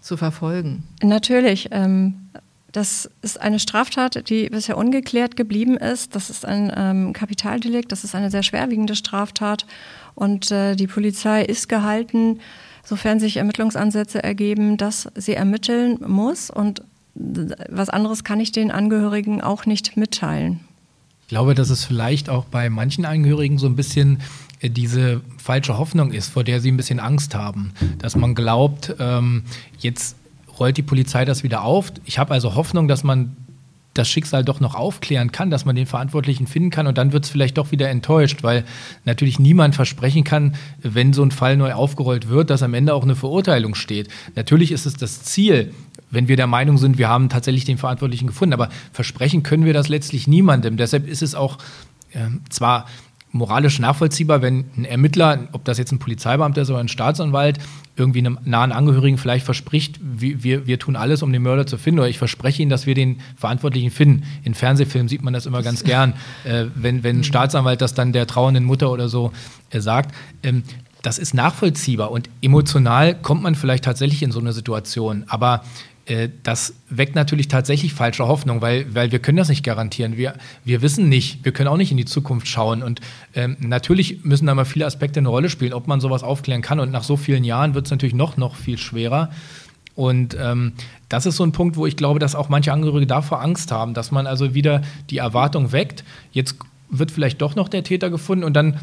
[0.00, 0.84] zu verfolgen.
[1.02, 1.68] Natürlich.
[1.72, 2.28] Ähm,
[2.70, 6.14] das ist eine Straftat, die bisher ungeklärt geblieben ist.
[6.14, 9.66] Das ist ein ähm, Kapitaldelikt, das ist eine sehr schwerwiegende Straftat.
[10.14, 12.40] Und äh, die Polizei ist gehalten,
[12.88, 16.48] sofern sich Ermittlungsansätze ergeben, dass sie ermitteln muss.
[16.48, 16.82] Und
[17.14, 20.60] was anderes kann ich den Angehörigen auch nicht mitteilen.
[21.22, 24.20] Ich glaube, dass es vielleicht auch bei manchen Angehörigen so ein bisschen
[24.60, 27.72] äh, diese falsche Hoffnung ist, vor der sie ein bisschen Angst haben.
[27.98, 29.42] Dass man glaubt, ähm,
[29.78, 30.16] jetzt
[30.58, 31.92] rollt die Polizei das wieder auf.
[32.06, 33.36] Ich habe also Hoffnung, dass man
[33.98, 37.24] das Schicksal doch noch aufklären kann, dass man den Verantwortlichen finden kann und dann wird
[37.24, 38.64] es vielleicht doch wieder enttäuscht, weil
[39.04, 43.02] natürlich niemand versprechen kann, wenn so ein Fall neu aufgerollt wird, dass am Ende auch
[43.02, 44.08] eine Verurteilung steht.
[44.36, 45.72] Natürlich ist es das Ziel,
[46.10, 49.74] wenn wir der Meinung sind, wir haben tatsächlich den Verantwortlichen gefunden, aber versprechen können wir
[49.74, 50.76] das letztlich niemandem.
[50.76, 51.58] Deshalb ist es auch
[52.12, 52.86] äh, zwar
[53.30, 57.58] moralisch nachvollziehbar, wenn ein Ermittler, ob das jetzt ein Polizeibeamter ist oder ein Staatsanwalt,
[57.96, 62.00] irgendwie einem nahen Angehörigen vielleicht verspricht, wir, wir, tun alles, um den Mörder zu finden,
[62.00, 64.24] oder ich verspreche Ihnen, dass wir den Verantwortlichen finden.
[64.44, 66.14] In Fernsehfilmen sieht man das immer ganz gern,
[66.44, 69.32] äh, wenn, wenn ein Staatsanwalt das dann der trauernden Mutter oder so
[69.70, 70.14] äh, sagt.
[70.42, 70.62] Ähm,
[71.02, 75.24] das ist nachvollziehbar und emotional kommt man vielleicht tatsächlich in so eine Situation.
[75.28, 75.62] Aber
[76.42, 80.16] das weckt natürlich tatsächlich falsche Hoffnung, weil, weil wir können das nicht garantieren.
[80.16, 82.82] Wir, wir wissen nicht, wir können auch nicht in die Zukunft schauen.
[82.82, 83.00] Und
[83.34, 86.80] ähm, natürlich müssen da mal viele Aspekte eine Rolle spielen, ob man sowas aufklären kann.
[86.80, 89.30] Und nach so vielen Jahren wird es natürlich noch, noch viel schwerer.
[89.94, 90.72] Und ähm,
[91.08, 93.94] das ist so ein Punkt, wo ich glaube, dass auch manche Angehörige davor Angst haben,
[93.94, 96.56] dass man also wieder die Erwartung weckt, jetzt
[96.88, 98.78] wird vielleicht doch noch der Täter gefunden und dann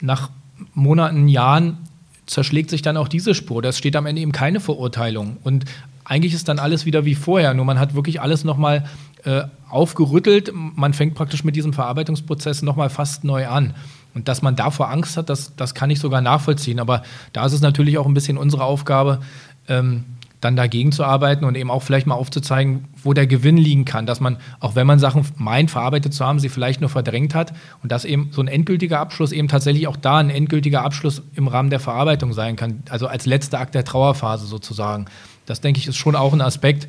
[0.00, 0.30] nach
[0.74, 1.78] Monaten, Jahren
[2.26, 3.60] zerschlägt sich dann auch diese Spur.
[3.60, 5.38] Das steht am Ende eben keine Verurteilung.
[5.42, 5.64] Und
[6.10, 8.84] eigentlich ist dann alles wieder wie vorher, nur man hat wirklich alles nochmal
[9.24, 10.52] äh, aufgerüttelt.
[10.52, 13.74] Man fängt praktisch mit diesem Verarbeitungsprozess nochmal fast neu an.
[14.12, 16.80] Und dass man davor Angst hat, das, das kann ich sogar nachvollziehen.
[16.80, 19.20] Aber da ist es natürlich auch ein bisschen unsere Aufgabe,
[19.68, 20.04] ähm,
[20.40, 24.06] dann dagegen zu arbeiten und eben auch vielleicht mal aufzuzeigen, wo der Gewinn liegen kann,
[24.06, 27.52] dass man, auch wenn man Sachen meint, verarbeitet zu haben, sie vielleicht nur verdrängt hat
[27.84, 31.46] und dass eben so ein endgültiger Abschluss eben tatsächlich auch da ein endgültiger Abschluss im
[31.46, 35.06] Rahmen der Verarbeitung sein kann, also als letzter Akt der Trauerphase sozusagen.
[35.50, 36.88] Das denke ich ist schon auch ein Aspekt,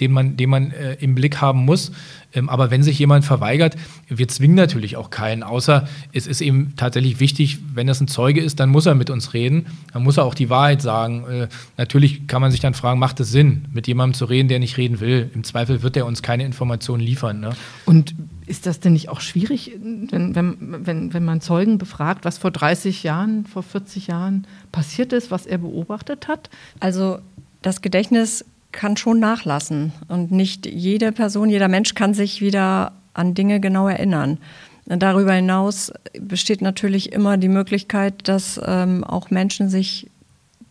[0.00, 1.92] den man, den man äh, im Blick haben muss.
[2.32, 3.76] Ähm, aber wenn sich jemand verweigert,
[4.08, 8.40] wir zwingen natürlich auch keinen, außer es ist eben tatsächlich wichtig, wenn das ein Zeuge
[8.40, 11.24] ist, dann muss er mit uns reden, dann muss er auch die Wahrheit sagen.
[11.26, 14.58] Äh, natürlich kann man sich dann fragen, macht es Sinn, mit jemandem zu reden, der
[14.58, 15.30] nicht reden will?
[15.34, 17.40] Im Zweifel wird er uns keine Informationen liefern.
[17.40, 17.50] Ne?
[17.86, 18.14] Und
[18.46, 22.52] ist das denn nicht auch schwierig, wenn, wenn, wenn, wenn man Zeugen befragt, was vor
[22.52, 26.48] 30 Jahren, vor 40 Jahren passiert ist, was er beobachtet hat?
[26.78, 27.18] Also
[27.62, 33.34] das Gedächtnis kann schon nachlassen und nicht jede Person, jeder Mensch kann sich wieder an
[33.34, 34.38] Dinge genau erinnern.
[34.86, 40.08] Darüber hinaus besteht natürlich immer die Möglichkeit, dass ähm, auch Menschen sich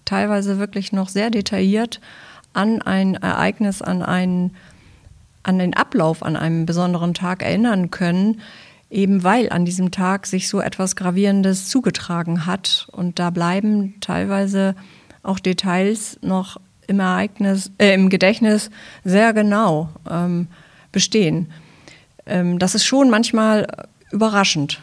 [0.05, 1.99] teilweise wirklich noch sehr detailliert
[2.53, 4.55] an ein Ereignis, an einen,
[5.43, 8.39] an den Ablauf an einem besonderen Tag erinnern können,
[8.89, 12.87] eben weil an diesem Tag sich so etwas Gravierendes zugetragen hat.
[12.93, 14.75] Und da bleiben teilweise
[15.23, 18.69] auch Details noch im Ereignis, äh, im Gedächtnis
[19.03, 20.47] sehr genau ähm,
[20.91, 21.51] bestehen.
[22.25, 23.67] Ähm, das ist schon manchmal
[24.11, 24.81] überraschend.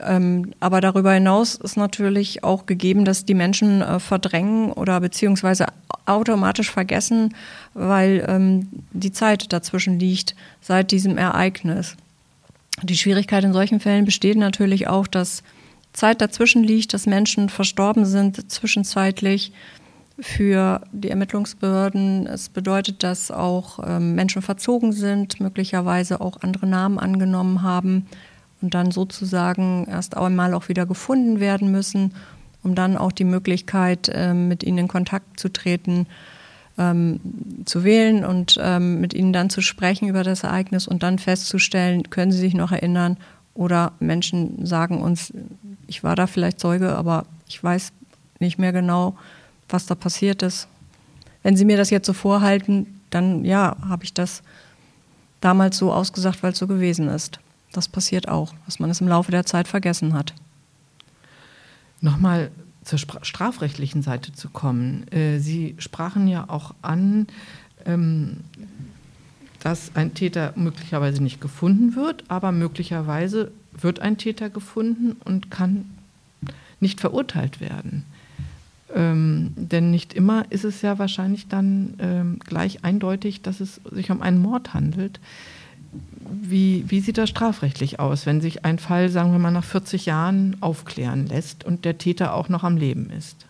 [0.00, 5.66] Ähm, aber darüber hinaus ist natürlich auch gegeben, dass die Menschen äh, verdrängen oder beziehungsweise
[6.06, 7.34] automatisch vergessen,
[7.74, 11.96] weil ähm, die Zeit dazwischen liegt seit diesem Ereignis.
[12.82, 15.42] Die Schwierigkeit in solchen Fällen besteht natürlich auch, dass
[15.92, 19.52] Zeit dazwischen liegt, dass Menschen verstorben sind zwischenzeitlich
[20.18, 22.26] für die Ermittlungsbehörden.
[22.26, 28.06] Es bedeutet, dass auch ähm, Menschen verzogen sind, möglicherweise auch andere Namen angenommen haben
[28.60, 32.14] und dann sozusagen erst einmal auch wieder gefunden werden müssen,
[32.62, 36.06] um dann auch die Möglichkeit, ähm, mit ihnen in Kontakt zu treten,
[36.78, 37.20] ähm,
[37.64, 42.08] zu wählen und ähm, mit ihnen dann zu sprechen über das Ereignis und dann festzustellen,
[42.10, 43.16] können sie sich noch erinnern
[43.54, 45.32] oder Menschen sagen uns,
[45.86, 47.92] ich war da vielleicht Zeuge, aber ich weiß
[48.40, 49.16] nicht mehr genau,
[49.68, 50.68] was da passiert ist.
[51.42, 54.42] Wenn Sie mir das jetzt so vorhalten, dann ja, habe ich das
[55.40, 57.38] damals so ausgesagt, weil es so gewesen ist.
[57.72, 60.34] Das passiert auch, dass man es im Laufe der Zeit vergessen hat.
[62.00, 62.50] Nochmal
[62.84, 65.08] zur strafrechtlichen Seite zu kommen.
[65.08, 67.26] Äh, Sie sprachen ja auch an,
[67.86, 68.38] ähm,
[69.60, 75.86] dass ein Täter möglicherweise nicht gefunden wird, aber möglicherweise wird ein Täter gefunden und kann
[76.80, 78.04] nicht verurteilt werden.
[78.94, 84.10] Ähm, denn nicht immer ist es ja wahrscheinlich dann ähm, gleich eindeutig, dass es sich
[84.10, 85.18] um einen Mord handelt.
[86.42, 90.06] Wie, wie sieht das strafrechtlich aus, wenn sich ein Fall, sagen wir mal, nach 40
[90.06, 93.46] Jahren aufklären lässt und der Täter auch noch am Leben ist?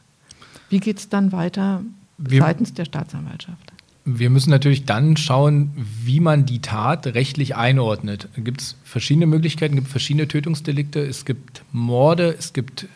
[0.70, 1.82] Wie geht es dann weiter
[2.16, 3.72] wir, seitens der Staatsanwaltschaft?
[4.06, 8.28] Wir müssen natürlich dann schauen, wie man die Tat rechtlich einordnet.
[8.34, 12.86] Da gibt es verschiedene Möglichkeiten, es gibt verschiedene Tötungsdelikte, es gibt Morde, es gibt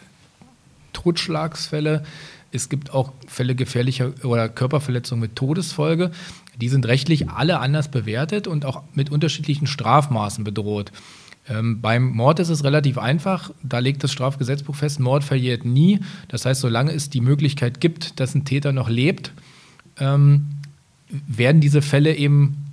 [0.92, 2.04] Totschlagsfälle,
[2.50, 6.10] es gibt auch Fälle gefährlicher oder Körperverletzung mit Todesfolge.
[6.60, 10.92] Die sind rechtlich alle anders bewertet und auch mit unterschiedlichen Strafmaßen bedroht.
[11.48, 13.50] Ähm, beim Mord ist es relativ einfach.
[13.62, 16.00] Da legt das Strafgesetzbuch fest, Mord verjährt nie.
[16.28, 19.32] Das heißt, solange es die Möglichkeit gibt, dass ein Täter noch lebt,
[19.98, 20.48] ähm,
[21.08, 22.64] werden diese Fälle eben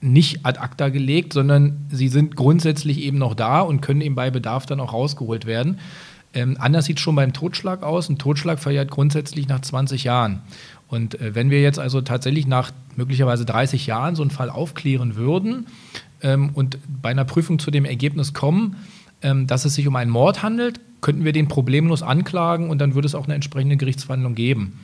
[0.00, 4.30] nicht ad acta gelegt, sondern sie sind grundsätzlich eben noch da und können eben bei
[4.30, 5.78] Bedarf dann auch rausgeholt werden.
[6.32, 8.08] Ähm, anders sieht es schon beim Totschlag aus.
[8.08, 10.42] Ein Totschlag verjährt grundsätzlich nach 20 Jahren.
[10.86, 15.16] Und äh, wenn wir jetzt also tatsächlich nach möglicherweise 30 Jahren so einen Fall aufklären
[15.16, 15.66] würden
[16.22, 18.76] ähm, und bei einer Prüfung zu dem Ergebnis kommen,
[19.22, 22.94] ähm, dass es sich um einen Mord handelt, könnten wir den problemlos anklagen und dann
[22.94, 24.80] würde es auch eine entsprechende Gerichtsverhandlung geben.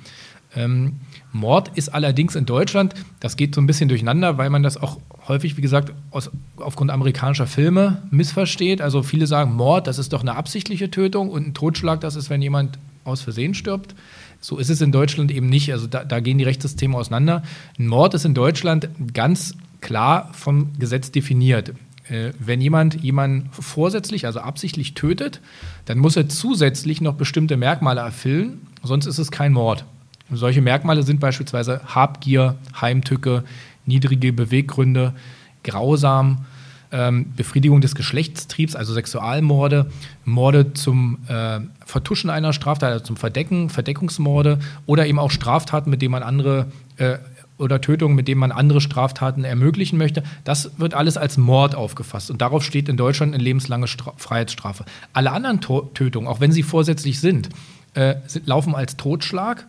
[0.56, 0.94] Ähm,
[1.32, 4.98] Mord ist allerdings in Deutschland, das geht so ein bisschen durcheinander, weil man das auch
[5.28, 8.80] häufig, wie gesagt, aus, aufgrund amerikanischer Filme missversteht.
[8.80, 12.30] Also viele sagen, Mord, das ist doch eine absichtliche Tötung und ein Totschlag, das ist,
[12.30, 13.94] wenn jemand aus Versehen stirbt.
[14.40, 15.72] So ist es in Deutschland eben nicht.
[15.72, 17.42] Also da, da gehen die Rechtssysteme auseinander.
[17.78, 21.74] Ein Mord ist in Deutschland ganz klar vom Gesetz definiert.
[22.08, 25.40] Äh, wenn jemand jemanden vorsätzlich, also absichtlich tötet,
[25.84, 29.84] dann muss er zusätzlich noch bestimmte Merkmale erfüllen, sonst ist es kein Mord.
[30.30, 33.44] Solche Merkmale sind beispielsweise Habgier, Heimtücke,
[33.84, 35.14] niedrige Beweggründe,
[35.62, 36.46] grausam,
[36.92, 39.86] ähm, Befriedigung des Geschlechtstriebs, also Sexualmorde,
[40.24, 46.02] Morde zum äh, Vertuschen einer Straftat, also zum Verdecken, Verdeckungsmorde oder eben auch Straftaten, mit
[46.02, 47.18] denen man andere äh,
[47.58, 50.22] oder Tötungen, mit denen man andere Straftaten ermöglichen möchte.
[50.44, 54.84] Das wird alles als Mord aufgefasst und darauf steht in Deutschland eine lebenslange Stra Freiheitsstrafe.
[55.12, 57.48] Alle anderen to Tötungen, auch wenn sie vorsätzlich sind,
[57.94, 59.66] äh, sind laufen als Totschlag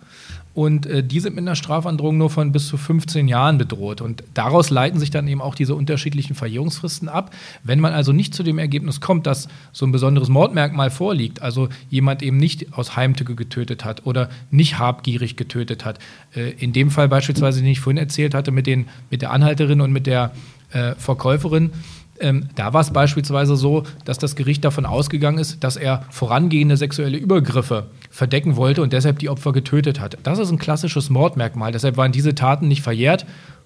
[0.58, 4.02] und äh, die sind mit einer Strafandrohung nur von bis zu 15 Jahren bedroht.
[4.02, 7.30] Und daraus leiten sich dann eben auch diese unterschiedlichen Verjährungsfristen ab.
[7.63, 11.70] Wenn man also nicht zu dem Ergebnis kommt, dass so ein besonderes Mordmerkmal vorliegt, also
[11.91, 16.00] jemand eben nicht aus Heimtücke getötet hat oder nicht habgierig getötet hat,
[16.36, 19.80] äh, in dem Fall beispielsweise, den ich vorhin erzählt hatte, mit, den, mit der Anhalterin
[19.80, 20.32] und mit der
[20.72, 21.70] äh, Verkäuferin,
[22.19, 26.77] ähm, da war es beispielsweise so, dass das Gericht davon ausgegangen ist, dass er vorangehende
[26.77, 30.17] sexuelle Übergriffe verdecken wollte und deshalb die Opfer getötet hat.
[30.23, 31.71] Das ist ein klassisches Mordmerkmal.
[31.71, 33.25] Deshalb waren diese Taten nicht verjährt,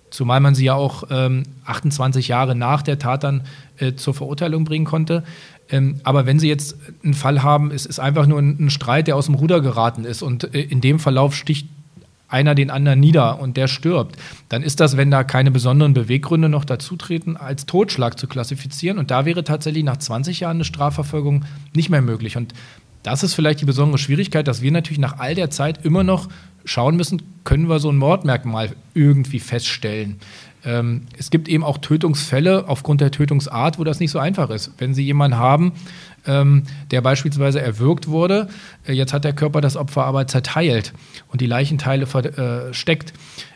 [0.09, 3.43] zumal man sie ja auch ähm, 28 Jahre nach der Tat dann
[3.77, 5.23] äh, zur Verurteilung bringen konnte.
[5.69, 9.07] Ähm, aber wenn Sie jetzt einen Fall haben, es ist einfach nur ein, ein Streit,
[9.07, 11.67] der aus dem Ruder geraten ist und äh, in dem Verlauf sticht
[12.31, 14.17] einer den anderen nieder und der stirbt,
[14.49, 18.97] dann ist das, wenn da keine besonderen Beweggründe noch dazutreten, als Totschlag zu klassifizieren.
[18.97, 22.37] Und da wäre tatsächlich nach 20 Jahren eine Strafverfolgung nicht mehr möglich.
[22.37, 22.53] Und
[23.03, 26.29] das ist vielleicht die besondere Schwierigkeit, dass wir natürlich nach all der Zeit immer noch
[26.65, 30.19] schauen müssen, können wir so ein Mordmerkmal irgendwie feststellen.
[30.63, 34.71] Ähm, es gibt eben auch Tötungsfälle aufgrund der Tötungsart, wo das nicht so einfach ist.
[34.77, 35.73] Wenn Sie jemanden haben,
[36.25, 38.47] ähm, der beispielsweise erwürgt wurde,
[38.87, 40.93] äh, jetzt hat der Körper das Opfer aber zerteilt
[41.29, 43.13] und die Leichenteile versteckt,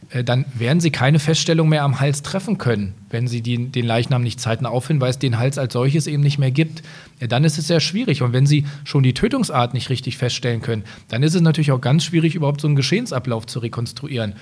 [0.10, 3.86] äh, dann werden Sie keine Feststellung mehr am Hals treffen können, wenn Sie die, den
[3.86, 6.84] Leichnam nicht zeitnah auffinden, weil es den Hals als solches eben nicht mehr gibt.
[7.20, 8.22] Äh, dann ist es sehr schwierig.
[8.22, 11.82] Und wenn Sie schon die Tötungsart nicht richtig feststellen können, dann ist es natürlich auch
[11.82, 14.34] ganz schwierig, überhaupt so einen Geschehensablauf zu rekonstruieren.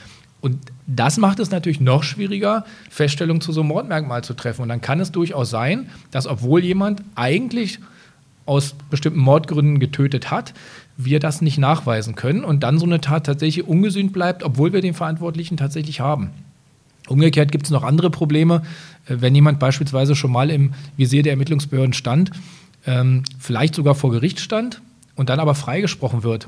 [0.41, 0.57] Und
[0.87, 4.63] das macht es natürlich noch schwieriger, Feststellungen zu so einem Mordmerkmal zu treffen.
[4.63, 7.79] Und dann kann es durchaus sein, dass obwohl jemand eigentlich
[8.45, 10.53] aus bestimmten Mordgründen getötet hat,
[10.97, 14.81] wir das nicht nachweisen können und dann so eine Tat tatsächlich ungesühnt bleibt, obwohl wir
[14.81, 16.31] den Verantwortlichen tatsächlich haben.
[17.07, 18.63] Umgekehrt gibt es noch andere Probleme.
[19.07, 22.31] Äh, wenn jemand beispielsweise schon mal im Visier der Ermittlungsbehörden stand,
[22.85, 24.81] ähm, vielleicht sogar vor Gericht stand
[25.15, 26.47] und dann aber freigesprochen wird,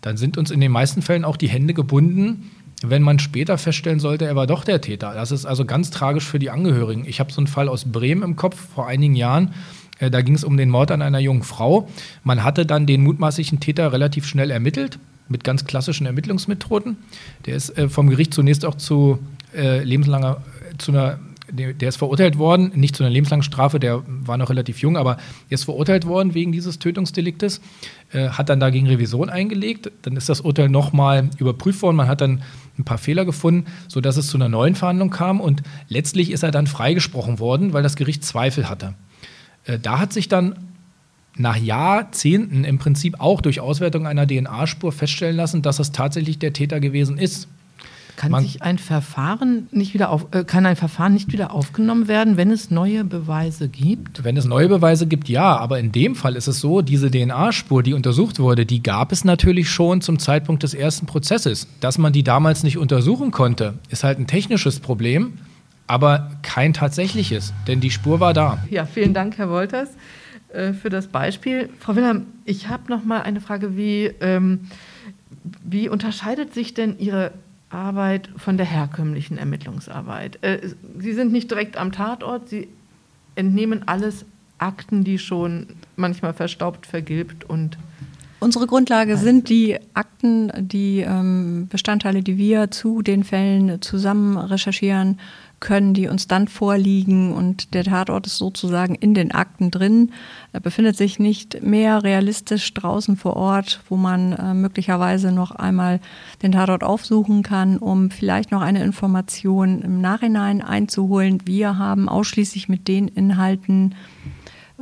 [0.00, 2.50] dann sind uns in den meisten Fällen auch die Hände gebunden,
[2.84, 5.14] wenn man später feststellen sollte, er war doch der Täter.
[5.14, 7.04] Das ist also ganz tragisch für die Angehörigen.
[7.06, 9.54] Ich habe so einen Fall aus Bremen im Kopf vor einigen Jahren.
[10.02, 11.88] Äh, da ging es um den Mord an einer jungen Frau.
[12.24, 16.96] Man hatte dann den mutmaßlichen Täter relativ schnell ermittelt mit ganz klassischen Ermittlungsmethoden.
[17.46, 19.20] Der ist äh, vom Gericht zunächst auch zu
[19.54, 20.42] äh, lebenslanger,
[20.78, 21.18] zu einer
[21.54, 25.18] der ist verurteilt worden, nicht zu einer lebenslangen Strafe, der war noch relativ jung, aber
[25.50, 27.60] er ist verurteilt worden wegen dieses Tötungsdeliktes,
[28.12, 32.22] äh, hat dann dagegen Revision eingelegt, dann ist das Urteil nochmal überprüft worden, man hat
[32.22, 32.40] dann
[32.78, 36.52] ein paar Fehler gefunden, sodass es zu einer neuen Verhandlung kam und letztlich ist er
[36.52, 38.94] dann freigesprochen worden, weil das Gericht Zweifel hatte.
[39.64, 40.56] Äh, da hat sich dann
[41.36, 46.52] nach Jahrzehnten im Prinzip auch durch Auswertung einer DNA-Spur feststellen lassen, dass es tatsächlich der
[46.52, 47.48] Täter gewesen ist.
[48.16, 52.08] Kann Man, sich ein Verfahren nicht wieder auf, äh, kann ein Verfahren nicht wieder aufgenommen
[52.08, 54.22] werden, wenn es neue Beweise gibt?
[54.22, 55.56] Wenn es neue Beweise gibt, ja.
[55.56, 59.24] Aber in dem Fall ist es so, diese DNA-Spur, die untersucht wurde, die gab es
[59.24, 61.66] natürlich schon zum Zeitpunkt des ersten Prozesses.
[61.80, 65.38] Dass man die damals nicht untersuchen konnte, ist halt ein technisches Problem
[65.86, 68.62] aber kein tatsächliches, denn die Spur war da.
[68.70, 69.90] Ja, vielen Dank, Herr Wolters,
[70.52, 71.68] äh, für das Beispiel.
[71.80, 74.68] Frau Wilhelm, ich habe noch mal eine Frage, wie, ähm,
[75.64, 77.32] wie unterscheidet sich denn Ihre
[77.70, 80.38] Arbeit von der herkömmlichen Ermittlungsarbeit?
[80.42, 80.58] Äh,
[80.98, 82.68] Sie sind nicht direkt am Tatort, Sie
[83.34, 84.24] entnehmen alles
[84.58, 87.76] Akten, die schon manchmal verstaubt, vergilbt und
[88.42, 95.20] Unsere Grundlage sind die Akten, die ähm, Bestandteile, die wir zu den Fällen zusammen recherchieren,
[95.62, 100.12] können, die uns dann vorliegen und der Tatort ist sozusagen in den Akten drin.
[100.52, 106.00] Er befindet sich nicht mehr realistisch draußen vor Ort, wo man äh, möglicherweise noch einmal
[106.42, 111.38] den Tatort aufsuchen kann, um vielleicht noch eine Information im Nachhinein einzuholen.
[111.46, 113.94] Wir haben ausschließlich mit den Inhalten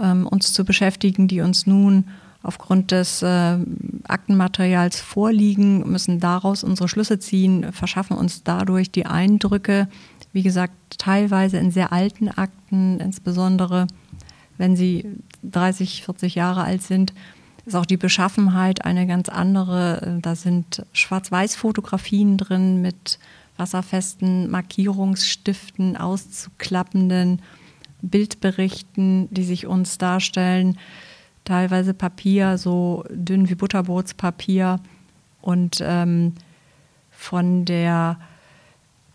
[0.01, 2.07] ähm, uns zu beschäftigen, die uns nun
[2.43, 3.59] aufgrund des äh,
[4.09, 9.89] Aktenmaterials vorliegen, müssen daraus unsere Schlüsse ziehen, verschaffen uns dadurch die Eindrücke,
[10.33, 13.87] wie gesagt, teilweise in sehr alten Akten, insbesondere
[14.59, 15.07] wenn sie
[15.43, 17.15] 30, 40 Jahre alt sind,
[17.65, 20.19] ist auch die Beschaffenheit eine ganz andere.
[20.21, 23.19] Da sind Schwarz-Weiß-Fotografien drin mit
[23.57, 27.41] wasserfesten Markierungsstiften, auszuklappenden
[28.03, 30.79] Bildberichten, die sich uns darstellen.
[31.45, 34.81] Teilweise Papier, so dünn wie Butterbrotspapier.
[35.41, 36.35] Und ähm,
[37.11, 38.19] von, der,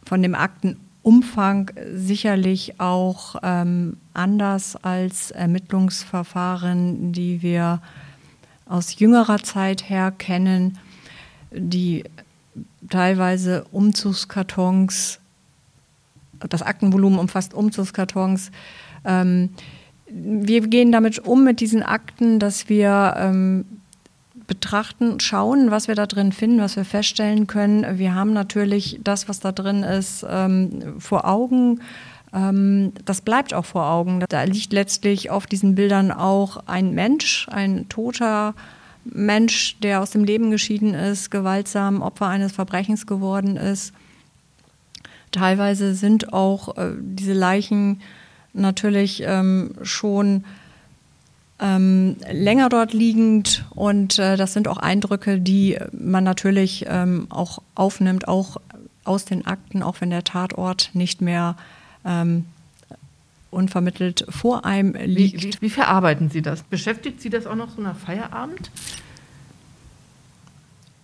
[0.03, 7.79] von dem Akten Umfang sicherlich auch ähm, anders als Ermittlungsverfahren, die wir
[8.65, 10.79] aus jüngerer Zeit her kennen,
[11.51, 12.05] die
[12.89, 15.19] teilweise Umzugskartons,
[16.39, 18.49] das Aktenvolumen umfasst Umzugskartons.
[19.03, 19.51] Ähm,
[20.07, 23.65] wir gehen damit um mit diesen Akten, dass wir ähm,
[24.47, 27.97] betrachten, schauen, was wir da drin finden, was wir feststellen können.
[27.97, 31.81] Wir haben natürlich das, was da drin ist, ähm, vor Augen.
[32.33, 34.23] Ähm, das bleibt auch vor Augen.
[34.29, 38.53] Da liegt letztlich auf diesen Bildern auch ein Mensch, ein toter
[39.05, 43.93] Mensch, der aus dem Leben geschieden ist, gewaltsam Opfer eines Verbrechens geworden ist.
[45.31, 48.01] Teilweise sind auch äh, diese Leichen
[48.53, 50.45] natürlich ähm, schon
[51.59, 57.61] ähm, länger dort liegend und äh, das sind auch Eindrücke, die man natürlich ähm, auch
[57.75, 58.57] aufnimmt, auch
[59.05, 61.55] aus den Akten, auch wenn der Tatort nicht mehr
[62.03, 62.45] ähm,
[63.51, 65.43] unvermittelt vor einem liegt.
[65.43, 66.63] Wie, wie, wie, verarbeiten Sie das?
[66.63, 68.69] Beschäftigt Sie das auch noch so nach Feierabend?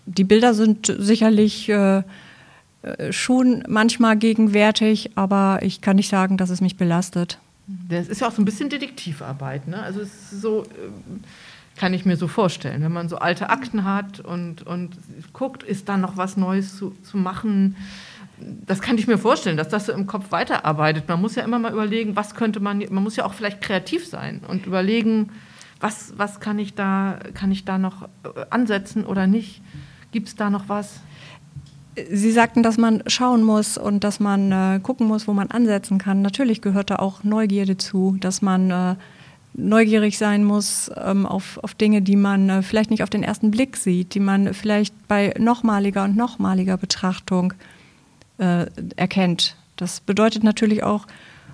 [0.06, 2.04] Die Bilder sind sicherlich äh,
[2.82, 7.40] äh schon manchmal gegenwärtig, aber ich kann nicht sagen, dass es mich belastet.
[7.90, 9.68] Das ist ja auch so ein bisschen Detektivarbeit.
[9.68, 9.82] Ne?
[9.82, 11.22] Also es ist so, ähm,
[11.78, 14.98] kann ich mir so vorstellen, wenn man so alte Akten hat und, und
[15.34, 17.76] guckt, ist da noch was Neues zu, zu machen.
[18.38, 21.08] das kann ich mir vorstellen, dass das so im Kopf weiterarbeitet.
[21.08, 24.06] Man muss ja immer mal überlegen, was könnte man, man muss ja auch vielleicht kreativ
[24.06, 25.30] sein und überlegen,
[25.80, 29.62] was, was kann ich da, kann ich da noch äh, ansetzen oder nicht?
[30.12, 31.00] Gibt es da noch was?
[32.10, 35.98] Sie sagten, dass man schauen muss und dass man äh, gucken muss, wo man ansetzen
[35.98, 36.22] kann.
[36.22, 38.96] Natürlich gehört da auch Neugierde zu, dass man äh,
[39.54, 43.52] neugierig sein muss ähm, auf, auf Dinge, die man äh, vielleicht nicht auf den ersten
[43.52, 47.54] Blick sieht, die man vielleicht bei nochmaliger und nochmaliger Betrachtung
[48.38, 49.58] äh, erkennt.
[49.76, 51.08] Das bedeutet natürlich auch,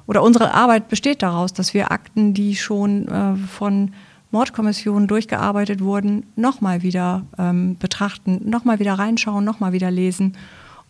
[0.06, 3.94] oder unsere Arbeit besteht daraus, dass wir Akten, die schon äh, von
[4.32, 10.36] Mordkommissionen durchgearbeitet wurden, nochmal wieder ähm, betrachten, nochmal wieder reinschauen, nochmal wieder lesen,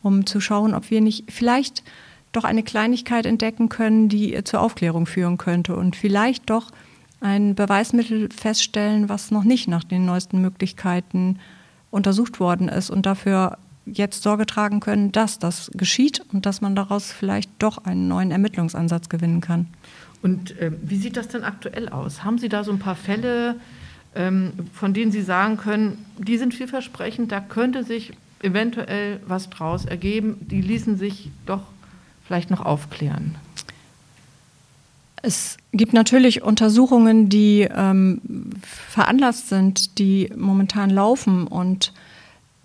[0.02, 1.84] um zu schauen, ob wir nicht vielleicht
[2.32, 6.72] doch eine Kleinigkeit entdecken können, die zur Aufklärung führen könnte und vielleicht doch
[7.20, 11.40] ein Beweismittel feststellen, was noch nicht nach den neuesten Möglichkeiten
[11.90, 16.76] untersucht worden ist und dafür jetzt Sorge tragen können, dass das geschieht und dass man
[16.76, 19.68] daraus vielleicht doch einen neuen Ermittlungsansatz gewinnen kann.
[20.22, 22.24] Und äh, wie sieht das denn aktuell aus?
[22.24, 23.56] Haben Sie da so ein paar Fälle,
[24.16, 29.86] ähm, von denen Sie sagen können, die sind vielversprechend, da könnte sich eventuell was draus
[29.86, 31.62] ergeben, die ließen sich doch
[32.26, 33.36] vielleicht noch aufklären?
[35.22, 38.22] Es gibt natürlich Untersuchungen, die ähm,
[38.62, 41.92] veranlasst sind, die momentan laufen und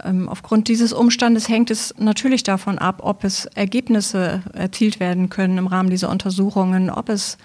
[0.03, 5.69] aufgrund dieses Umstandes hängt es natürlich davon ab, ob es Ergebnisse erzielt werden können im
[5.69, 7.39] Rahmen dieser Untersuchungen, ob es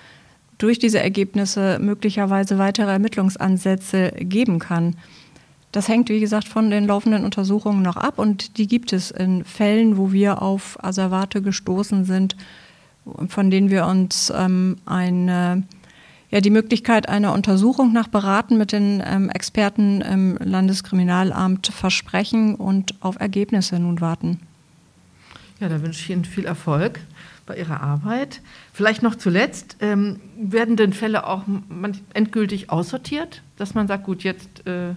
[0.58, 4.96] durch diese Ergebnisse möglicherweise weitere Ermittlungsansätze geben kann.
[5.72, 9.44] Das hängt, wie gesagt, von den laufenden Untersuchungen noch ab und die gibt es in
[9.44, 12.36] Fällen, wo wir auf Asservate gestoßen sind,
[13.28, 15.64] von denen wir uns ähm, eine
[16.30, 22.96] ja die Möglichkeit einer Untersuchung nach Beraten mit den ähm, Experten im Landeskriminalamt versprechen und
[23.02, 24.40] auf Ergebnisse nun warten.
[25.60, 27.00] Ja, da wünsche ich Ihnen viel Erfolg
[27.46, 28.42] bei Ihrer Arbeit.
[28.74, 31.44] Vielleicht noch zuletzt, ähm, werden denn Fälle auch
[32.14, 34.94] endgültig aussortiert, dass man sagt, gut, jetzt äh,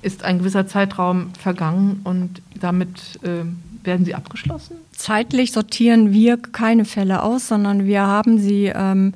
[0.00, 3.44] ist ein gewisser Zeitraum vergangen und damit äh,
[3.84, 4.76] werden sie abgeschlossen?
[4.92, 9.14] Zeitlich sortieren wir keine Fälle aus, sondern wir haben sie ähm,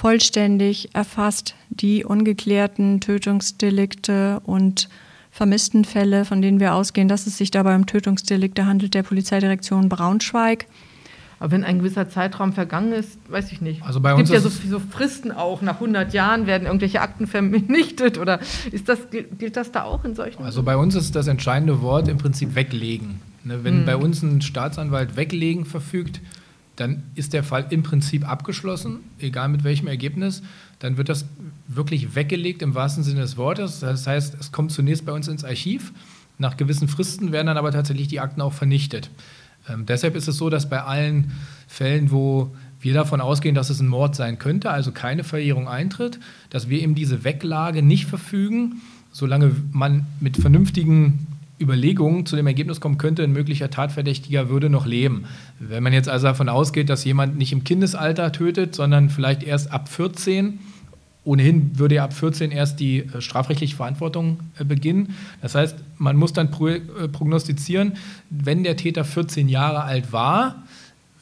[0.00, 4.88] vollständig erfasst die ungeklärten Tötungsdelikte und
[5.30, 9.90] vermissten Fälle, von denen wir ausgehen, dass es sich dabei um Tötungsdelikte handelt, der Polizeidirektion
[9.90, 10.64] Braunschweig.
[11.38, 13.82] Aber wenn ein gewisser Zeitraum vergangen ist, weiß ich nicht.
[13.82, 15.60] Also bei uns es gibt ja so, so, Fristen auch.
[15.60, 18.40] Nach 100 Jahren werden irgendwelche Akten vernichtet oder
[18.72, 20.42] ist das, gilt das da auch in solchen?
[20.42, 23.20] Also bei uns ist das entscheidende Wort im Prinzip weglegen.
[23.44, 23.84] Ne, wenn hm.
[23.84, 26.22] bei uns ein Staatsanwalt weglegen verfügt,
[26.80, 30.42] dann ist der Fall im Prinzip abgeschlossen, egal mit welchem Ergebnis.
[30.78, 31.26] Dann wird das
[31.68, 33.80] wirklich weggelegt im wahrsten Sinne des Wortes.
[33.80, 35.92] Das heißt, es kommt zunächst bei uns ins Archiv.
[36.38, 39.10] Nach gewissen Fristen werden dann aber tatsächlich die Akten auch vernichtet.
[39.68, 41.32] Ähm, deshalb ist es so, dass bei allen
[41.68, 42.50] Fällen, wo
[42.80, 46.18] wir davon ausgehen, dass es ein Mord sein könnte, also keine Verjährung eintritt,
[46.48, 48.80] dass wir eben diese Weglage nicht verfügen,
[49.12, 51.26] solange man mit vernünftigen
[51.60, 55.24] Überlegungen zu dem Ergebnis kommen könnte, ein möglicher Tatverdächtiger würde noch leben.
[55.58, 59.70] Wenn man jetzt also davon ausgeht, dass jemand nicht im Kindesalter tötet, sondern vielleicht erst
[59.70, 60.58] ab 14,
[61.24, 65.14] ohnehin würde ja ab 14 erst die äh, strafrechtliche Verantwortung äh, beginnen.
[65.42, 67.92] Das heißt, man muss dann äh, prognostizieren,
[68.30, 70.62] wenn der Täter 14 Jahre alt war,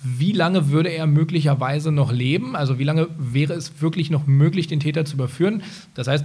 [0.00, 2.54] wie lange würde er möglicherweise noch leben?
[2.54, 5.62] Also wie lange wäre es wirklich noch möglich, den Täter zu überführen?
[5.94, 6.24] Das heißt,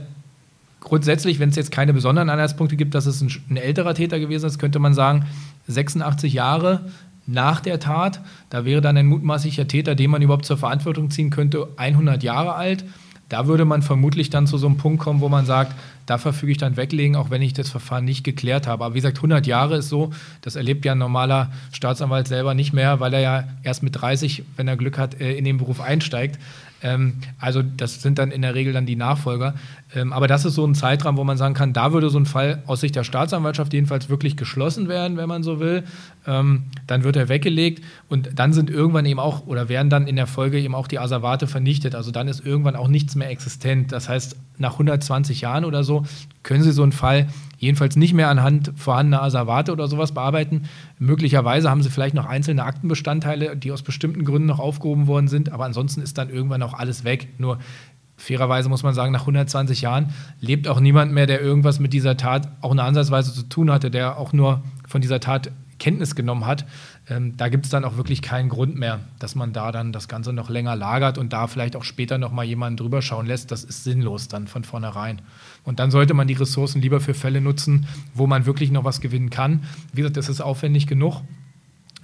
[0.84, 4.46] grundsätzlich, wenn es jetzt keine besonderen Anhaltspunkte gibt, dass es ein, ein, älterer Täter gewesen
[4.46, 5.26] ist, könnte man sagen,
[5.68, 6.82] 86 Jahre
[7.26, 11.30] nach der Tat, da wäre dann ein mutmaßlicher Täter, den man überhaupt zur Verantwortung ziehen
[11.30, 12.84] könnte, 100 Jahre alt.
[13.30, 15.74] Da würde man vermutlich dann zu so einem Punkt kommen, wo man sagt,
[16.06, 18.84] da verfüge ich dann weglegen, auch wenn ich das Verfahren nicht geklärt habe.
[18.84, 20.12] Aber wie gesagt, 100 Jahre ist so,
[20.42, 24.44] das erlebt ja ein normaler Staatsanwalt selber nicht mehr, weil er ja erst mit 30,
[24.58, 26.38] wenn er Glück hat, äh, in den Beruf einsteigt.
[26.84, 29.56] Ähm, also das sind dann in der Regel dann die Nachfolger.
[29.96, 32.26] Ähm, aber das ist so ein Zeitraum, wo man sagen kann, da würde so ein
[32.26, 35.84] Fall aus Sicht der Staatsanwaltschaft jedenfalls wirklich geschlossen werden, wenn man so will.
[36.28, 40.16] Ähm, dann wird er weggelegt und dann sind irgendwann eben auch oder werden dann in
[40.16, 41.96] der Folge eben auch die Asservate vernichtet.
[41.96, 43.92] Also dann ist irgendwann auch nichts mehr existent.
[43.92, 46.06] Das heißt, nach 120 Jahren oder so
[46.44, 47.28] können Sie so einen Fall
[47.64, 50.64] jedenfalls nicht mehr anhand vorhandener Asservate oder sowas bearbeiten.
[51.00, 55.52] Möglicherweise haben Sie vielleicht noch einzelne Aktenbestandteile, die aus bestimmten Gründen noch aufgehoben worden sind,
[55.52, 57.30] aber ansonsten ist dann irgendwann auch alles weg.
[57.38, 57.60] Nur
[58.18, 62.18] fairerweise muss man sagen, nach 120 Jahren lebt auch niemand mehr, der irgendwas mit dieser
[62.18, 65.52] Tat auch eine Ansatzweise zu tun hatte, der auch nur von dieser Tat
[65.84, 66.66] Kenntnis genommen hat.
[67.10, 70.08] Ähm, da gibt es dann auch wirklich keinen Grund mehr, dass man da dann das
[70.08, 73.52] Ganze noch länger lagert und da vielleicht auch später noch mal jemanden drüber schauen lässt.
[73.52, 75.22] Das ist sinnlos dann von vornherein.
[75.66, 79.02] Und dann sollte man die Ressourcen lieber für Fälle nutzen, wo man wirklich noch was
[79.02, 79.64] gewinnen kann.
[79.92, 81.22] Wie gesagt, das ist aufwendig genug.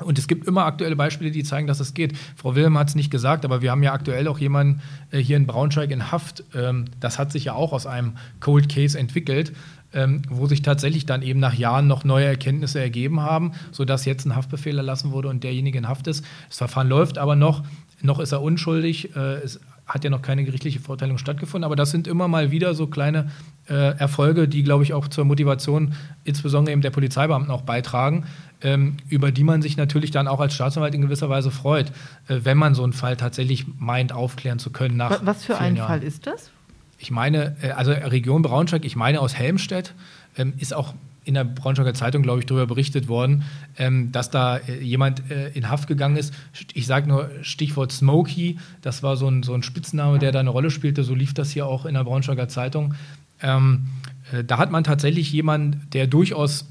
[0.04, 2.18] Und es gibt immer aktuelle Beispiele, die zeigen, dass es geht.
[2.36, 5.38] Frau Wilhelm hat es nicht gesagt, aber wir haben ja aktuell auch jemanden äh, hier
[5.38, 6.44] in Braunschweig in Haft.
[6.54, 9.54] Ähm, das hat sich ja auch aus einem Cold Case entwickelt,
[9.94, 14.26] ähm, wo sich tatsächlich dann eben nach Jahren noch neue Erkenntnisse ergeben haben, sodass jetzt
[14.26, 16.24] ein Haftbefehl erlassen wurde und derjenige in Haft ist.
[16.48, 17.64] Das Verfahren läuft aber noch.
[18.02, 19.16] Noch ist er unschuldig.
[19.16, 19.60] Äh, es
[19.90, 23.32] hat ja noch keine gerichtliche Verurteilung stattgefunden, aber das sind immer mal wieder so kleine
[23.68, 28.26] äh, Erfolge, die, glaube ich, auch zur Motivation insbesondere eben der Polizeibeamten auch beitragen,
[28.62, 31.92] ähm, über die man sich natürlich dann auch als Staatsanwalt in gewisser Weise freut,
[32.28, 34.96] äh, wenn man so einen Fall tatsächlich meint, aufklären zu können.
[34.96, 35.88] Nach Was für ein Jahren.
[35.88, 36.52] Fall ist das?
[37.00, 39.94] Ich meine, äh, also Region Braunschweig, ich meine aus Helmstedt,
[40.38, 40.94] ähm, ist auch
[41.26, 43.44] in der Braunschweiger Zeitung, glaube ich, darüber berichtet worden,
[43.78, 46.34] ähm, dass da äh, jemand äh, in Haft gegangen ist.
[46.74, 50.50] Ich sage nur Stichwort Smokey, das war so ein, so ein Spitzname, der da eine
[50.50, 51.04] Rolle spielte.
[51.04, 52.96] So lief das hier auch in der Braunschweiger Zeitung.
[53.42, 53.88] Ähm,
[54.34, 56.66] äh, da hat man tatsächlich jemanden, der durchaus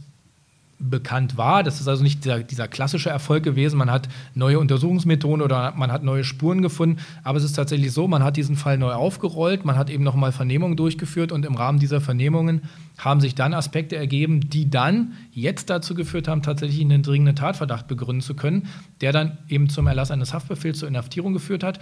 [0.78, 1.62] bekannt war.
[1.62, 3.78] Das ist also nicht dieser, dieser, klassische Erfolg gewesen.
[3.78, 7.00] Man hat neue Untersuchungsmethoden oder man hat neue Spuren gefunden.
[7.24, 10.32] Aber es ist tatsächlich so, man hat diesen Fall neu aufgerollt, man hat eben nochmal
[10.32, 12.62] Vernehmungen durchgeführt und im Rahmen dieser Vernehmungen
[12.98, 17.88] haben sich dann Aspekte ergeben, die dann jetzt dazu geführt haben, tatsächlich einen dringenden Tatverdacht
[17.88, 18.68] begründen zu können,
[19.00, 21.80] der dann eben zum Erlass eines Haftbefehls zur Inhaftierung geführt hat.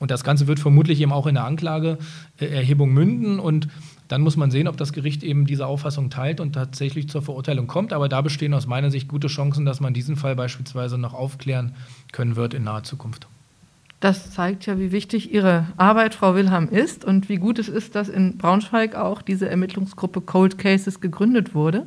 [0.00, 3.68] Und das Ganze wird vermutlich eben auch in der Anklageerhebung münden und
[4.08, 7.68] dann muss man sehen, ob das Gericht eben diese Auffassung teilt und tatsächlich zur Verurteilung
[7.68, 7.92] kommt.
[7.92, 11.76] Aber da bestehen aus meiner Sicht gute Chancen, dass man diesen Fall beispielsweise noch aufklären
[12.10, 13.28] können wird in naher Zukunft.
[14.00, 17.94] Das zeigt ja, wie wichtig Ihre Arbeit, Frau Wilhelm, ist und wie gut es ist,
[17.94, 21.86] dass in Braunschweig auch diese Ermittlungsgruppe Cold Cases gegründet wurde.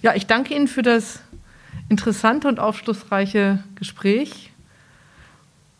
[0.00, 1.20] Ja, ich danke Ihnen für das
[1.90, 4.50] interessante und aufschlussreiche Gespräch.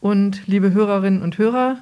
[0.07, 1.79] Und liebe Hörerinnen und Hörer,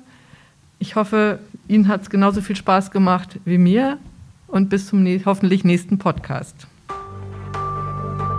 [0.78, 3.98] ich hoffe, Ihnen hat es genauso viel Spaß gemacht wie mir
[4.48, 6.66] und bis zum hoffentlich nächsten Podcast.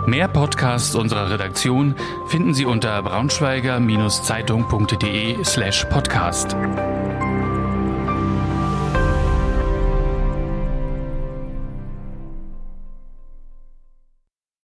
[0.08, 1.94] Mehr Podcasts unserer Redaktion
[2.26, 6.56] finden Sie unter braunschweiger-zeitung.de slash podcast.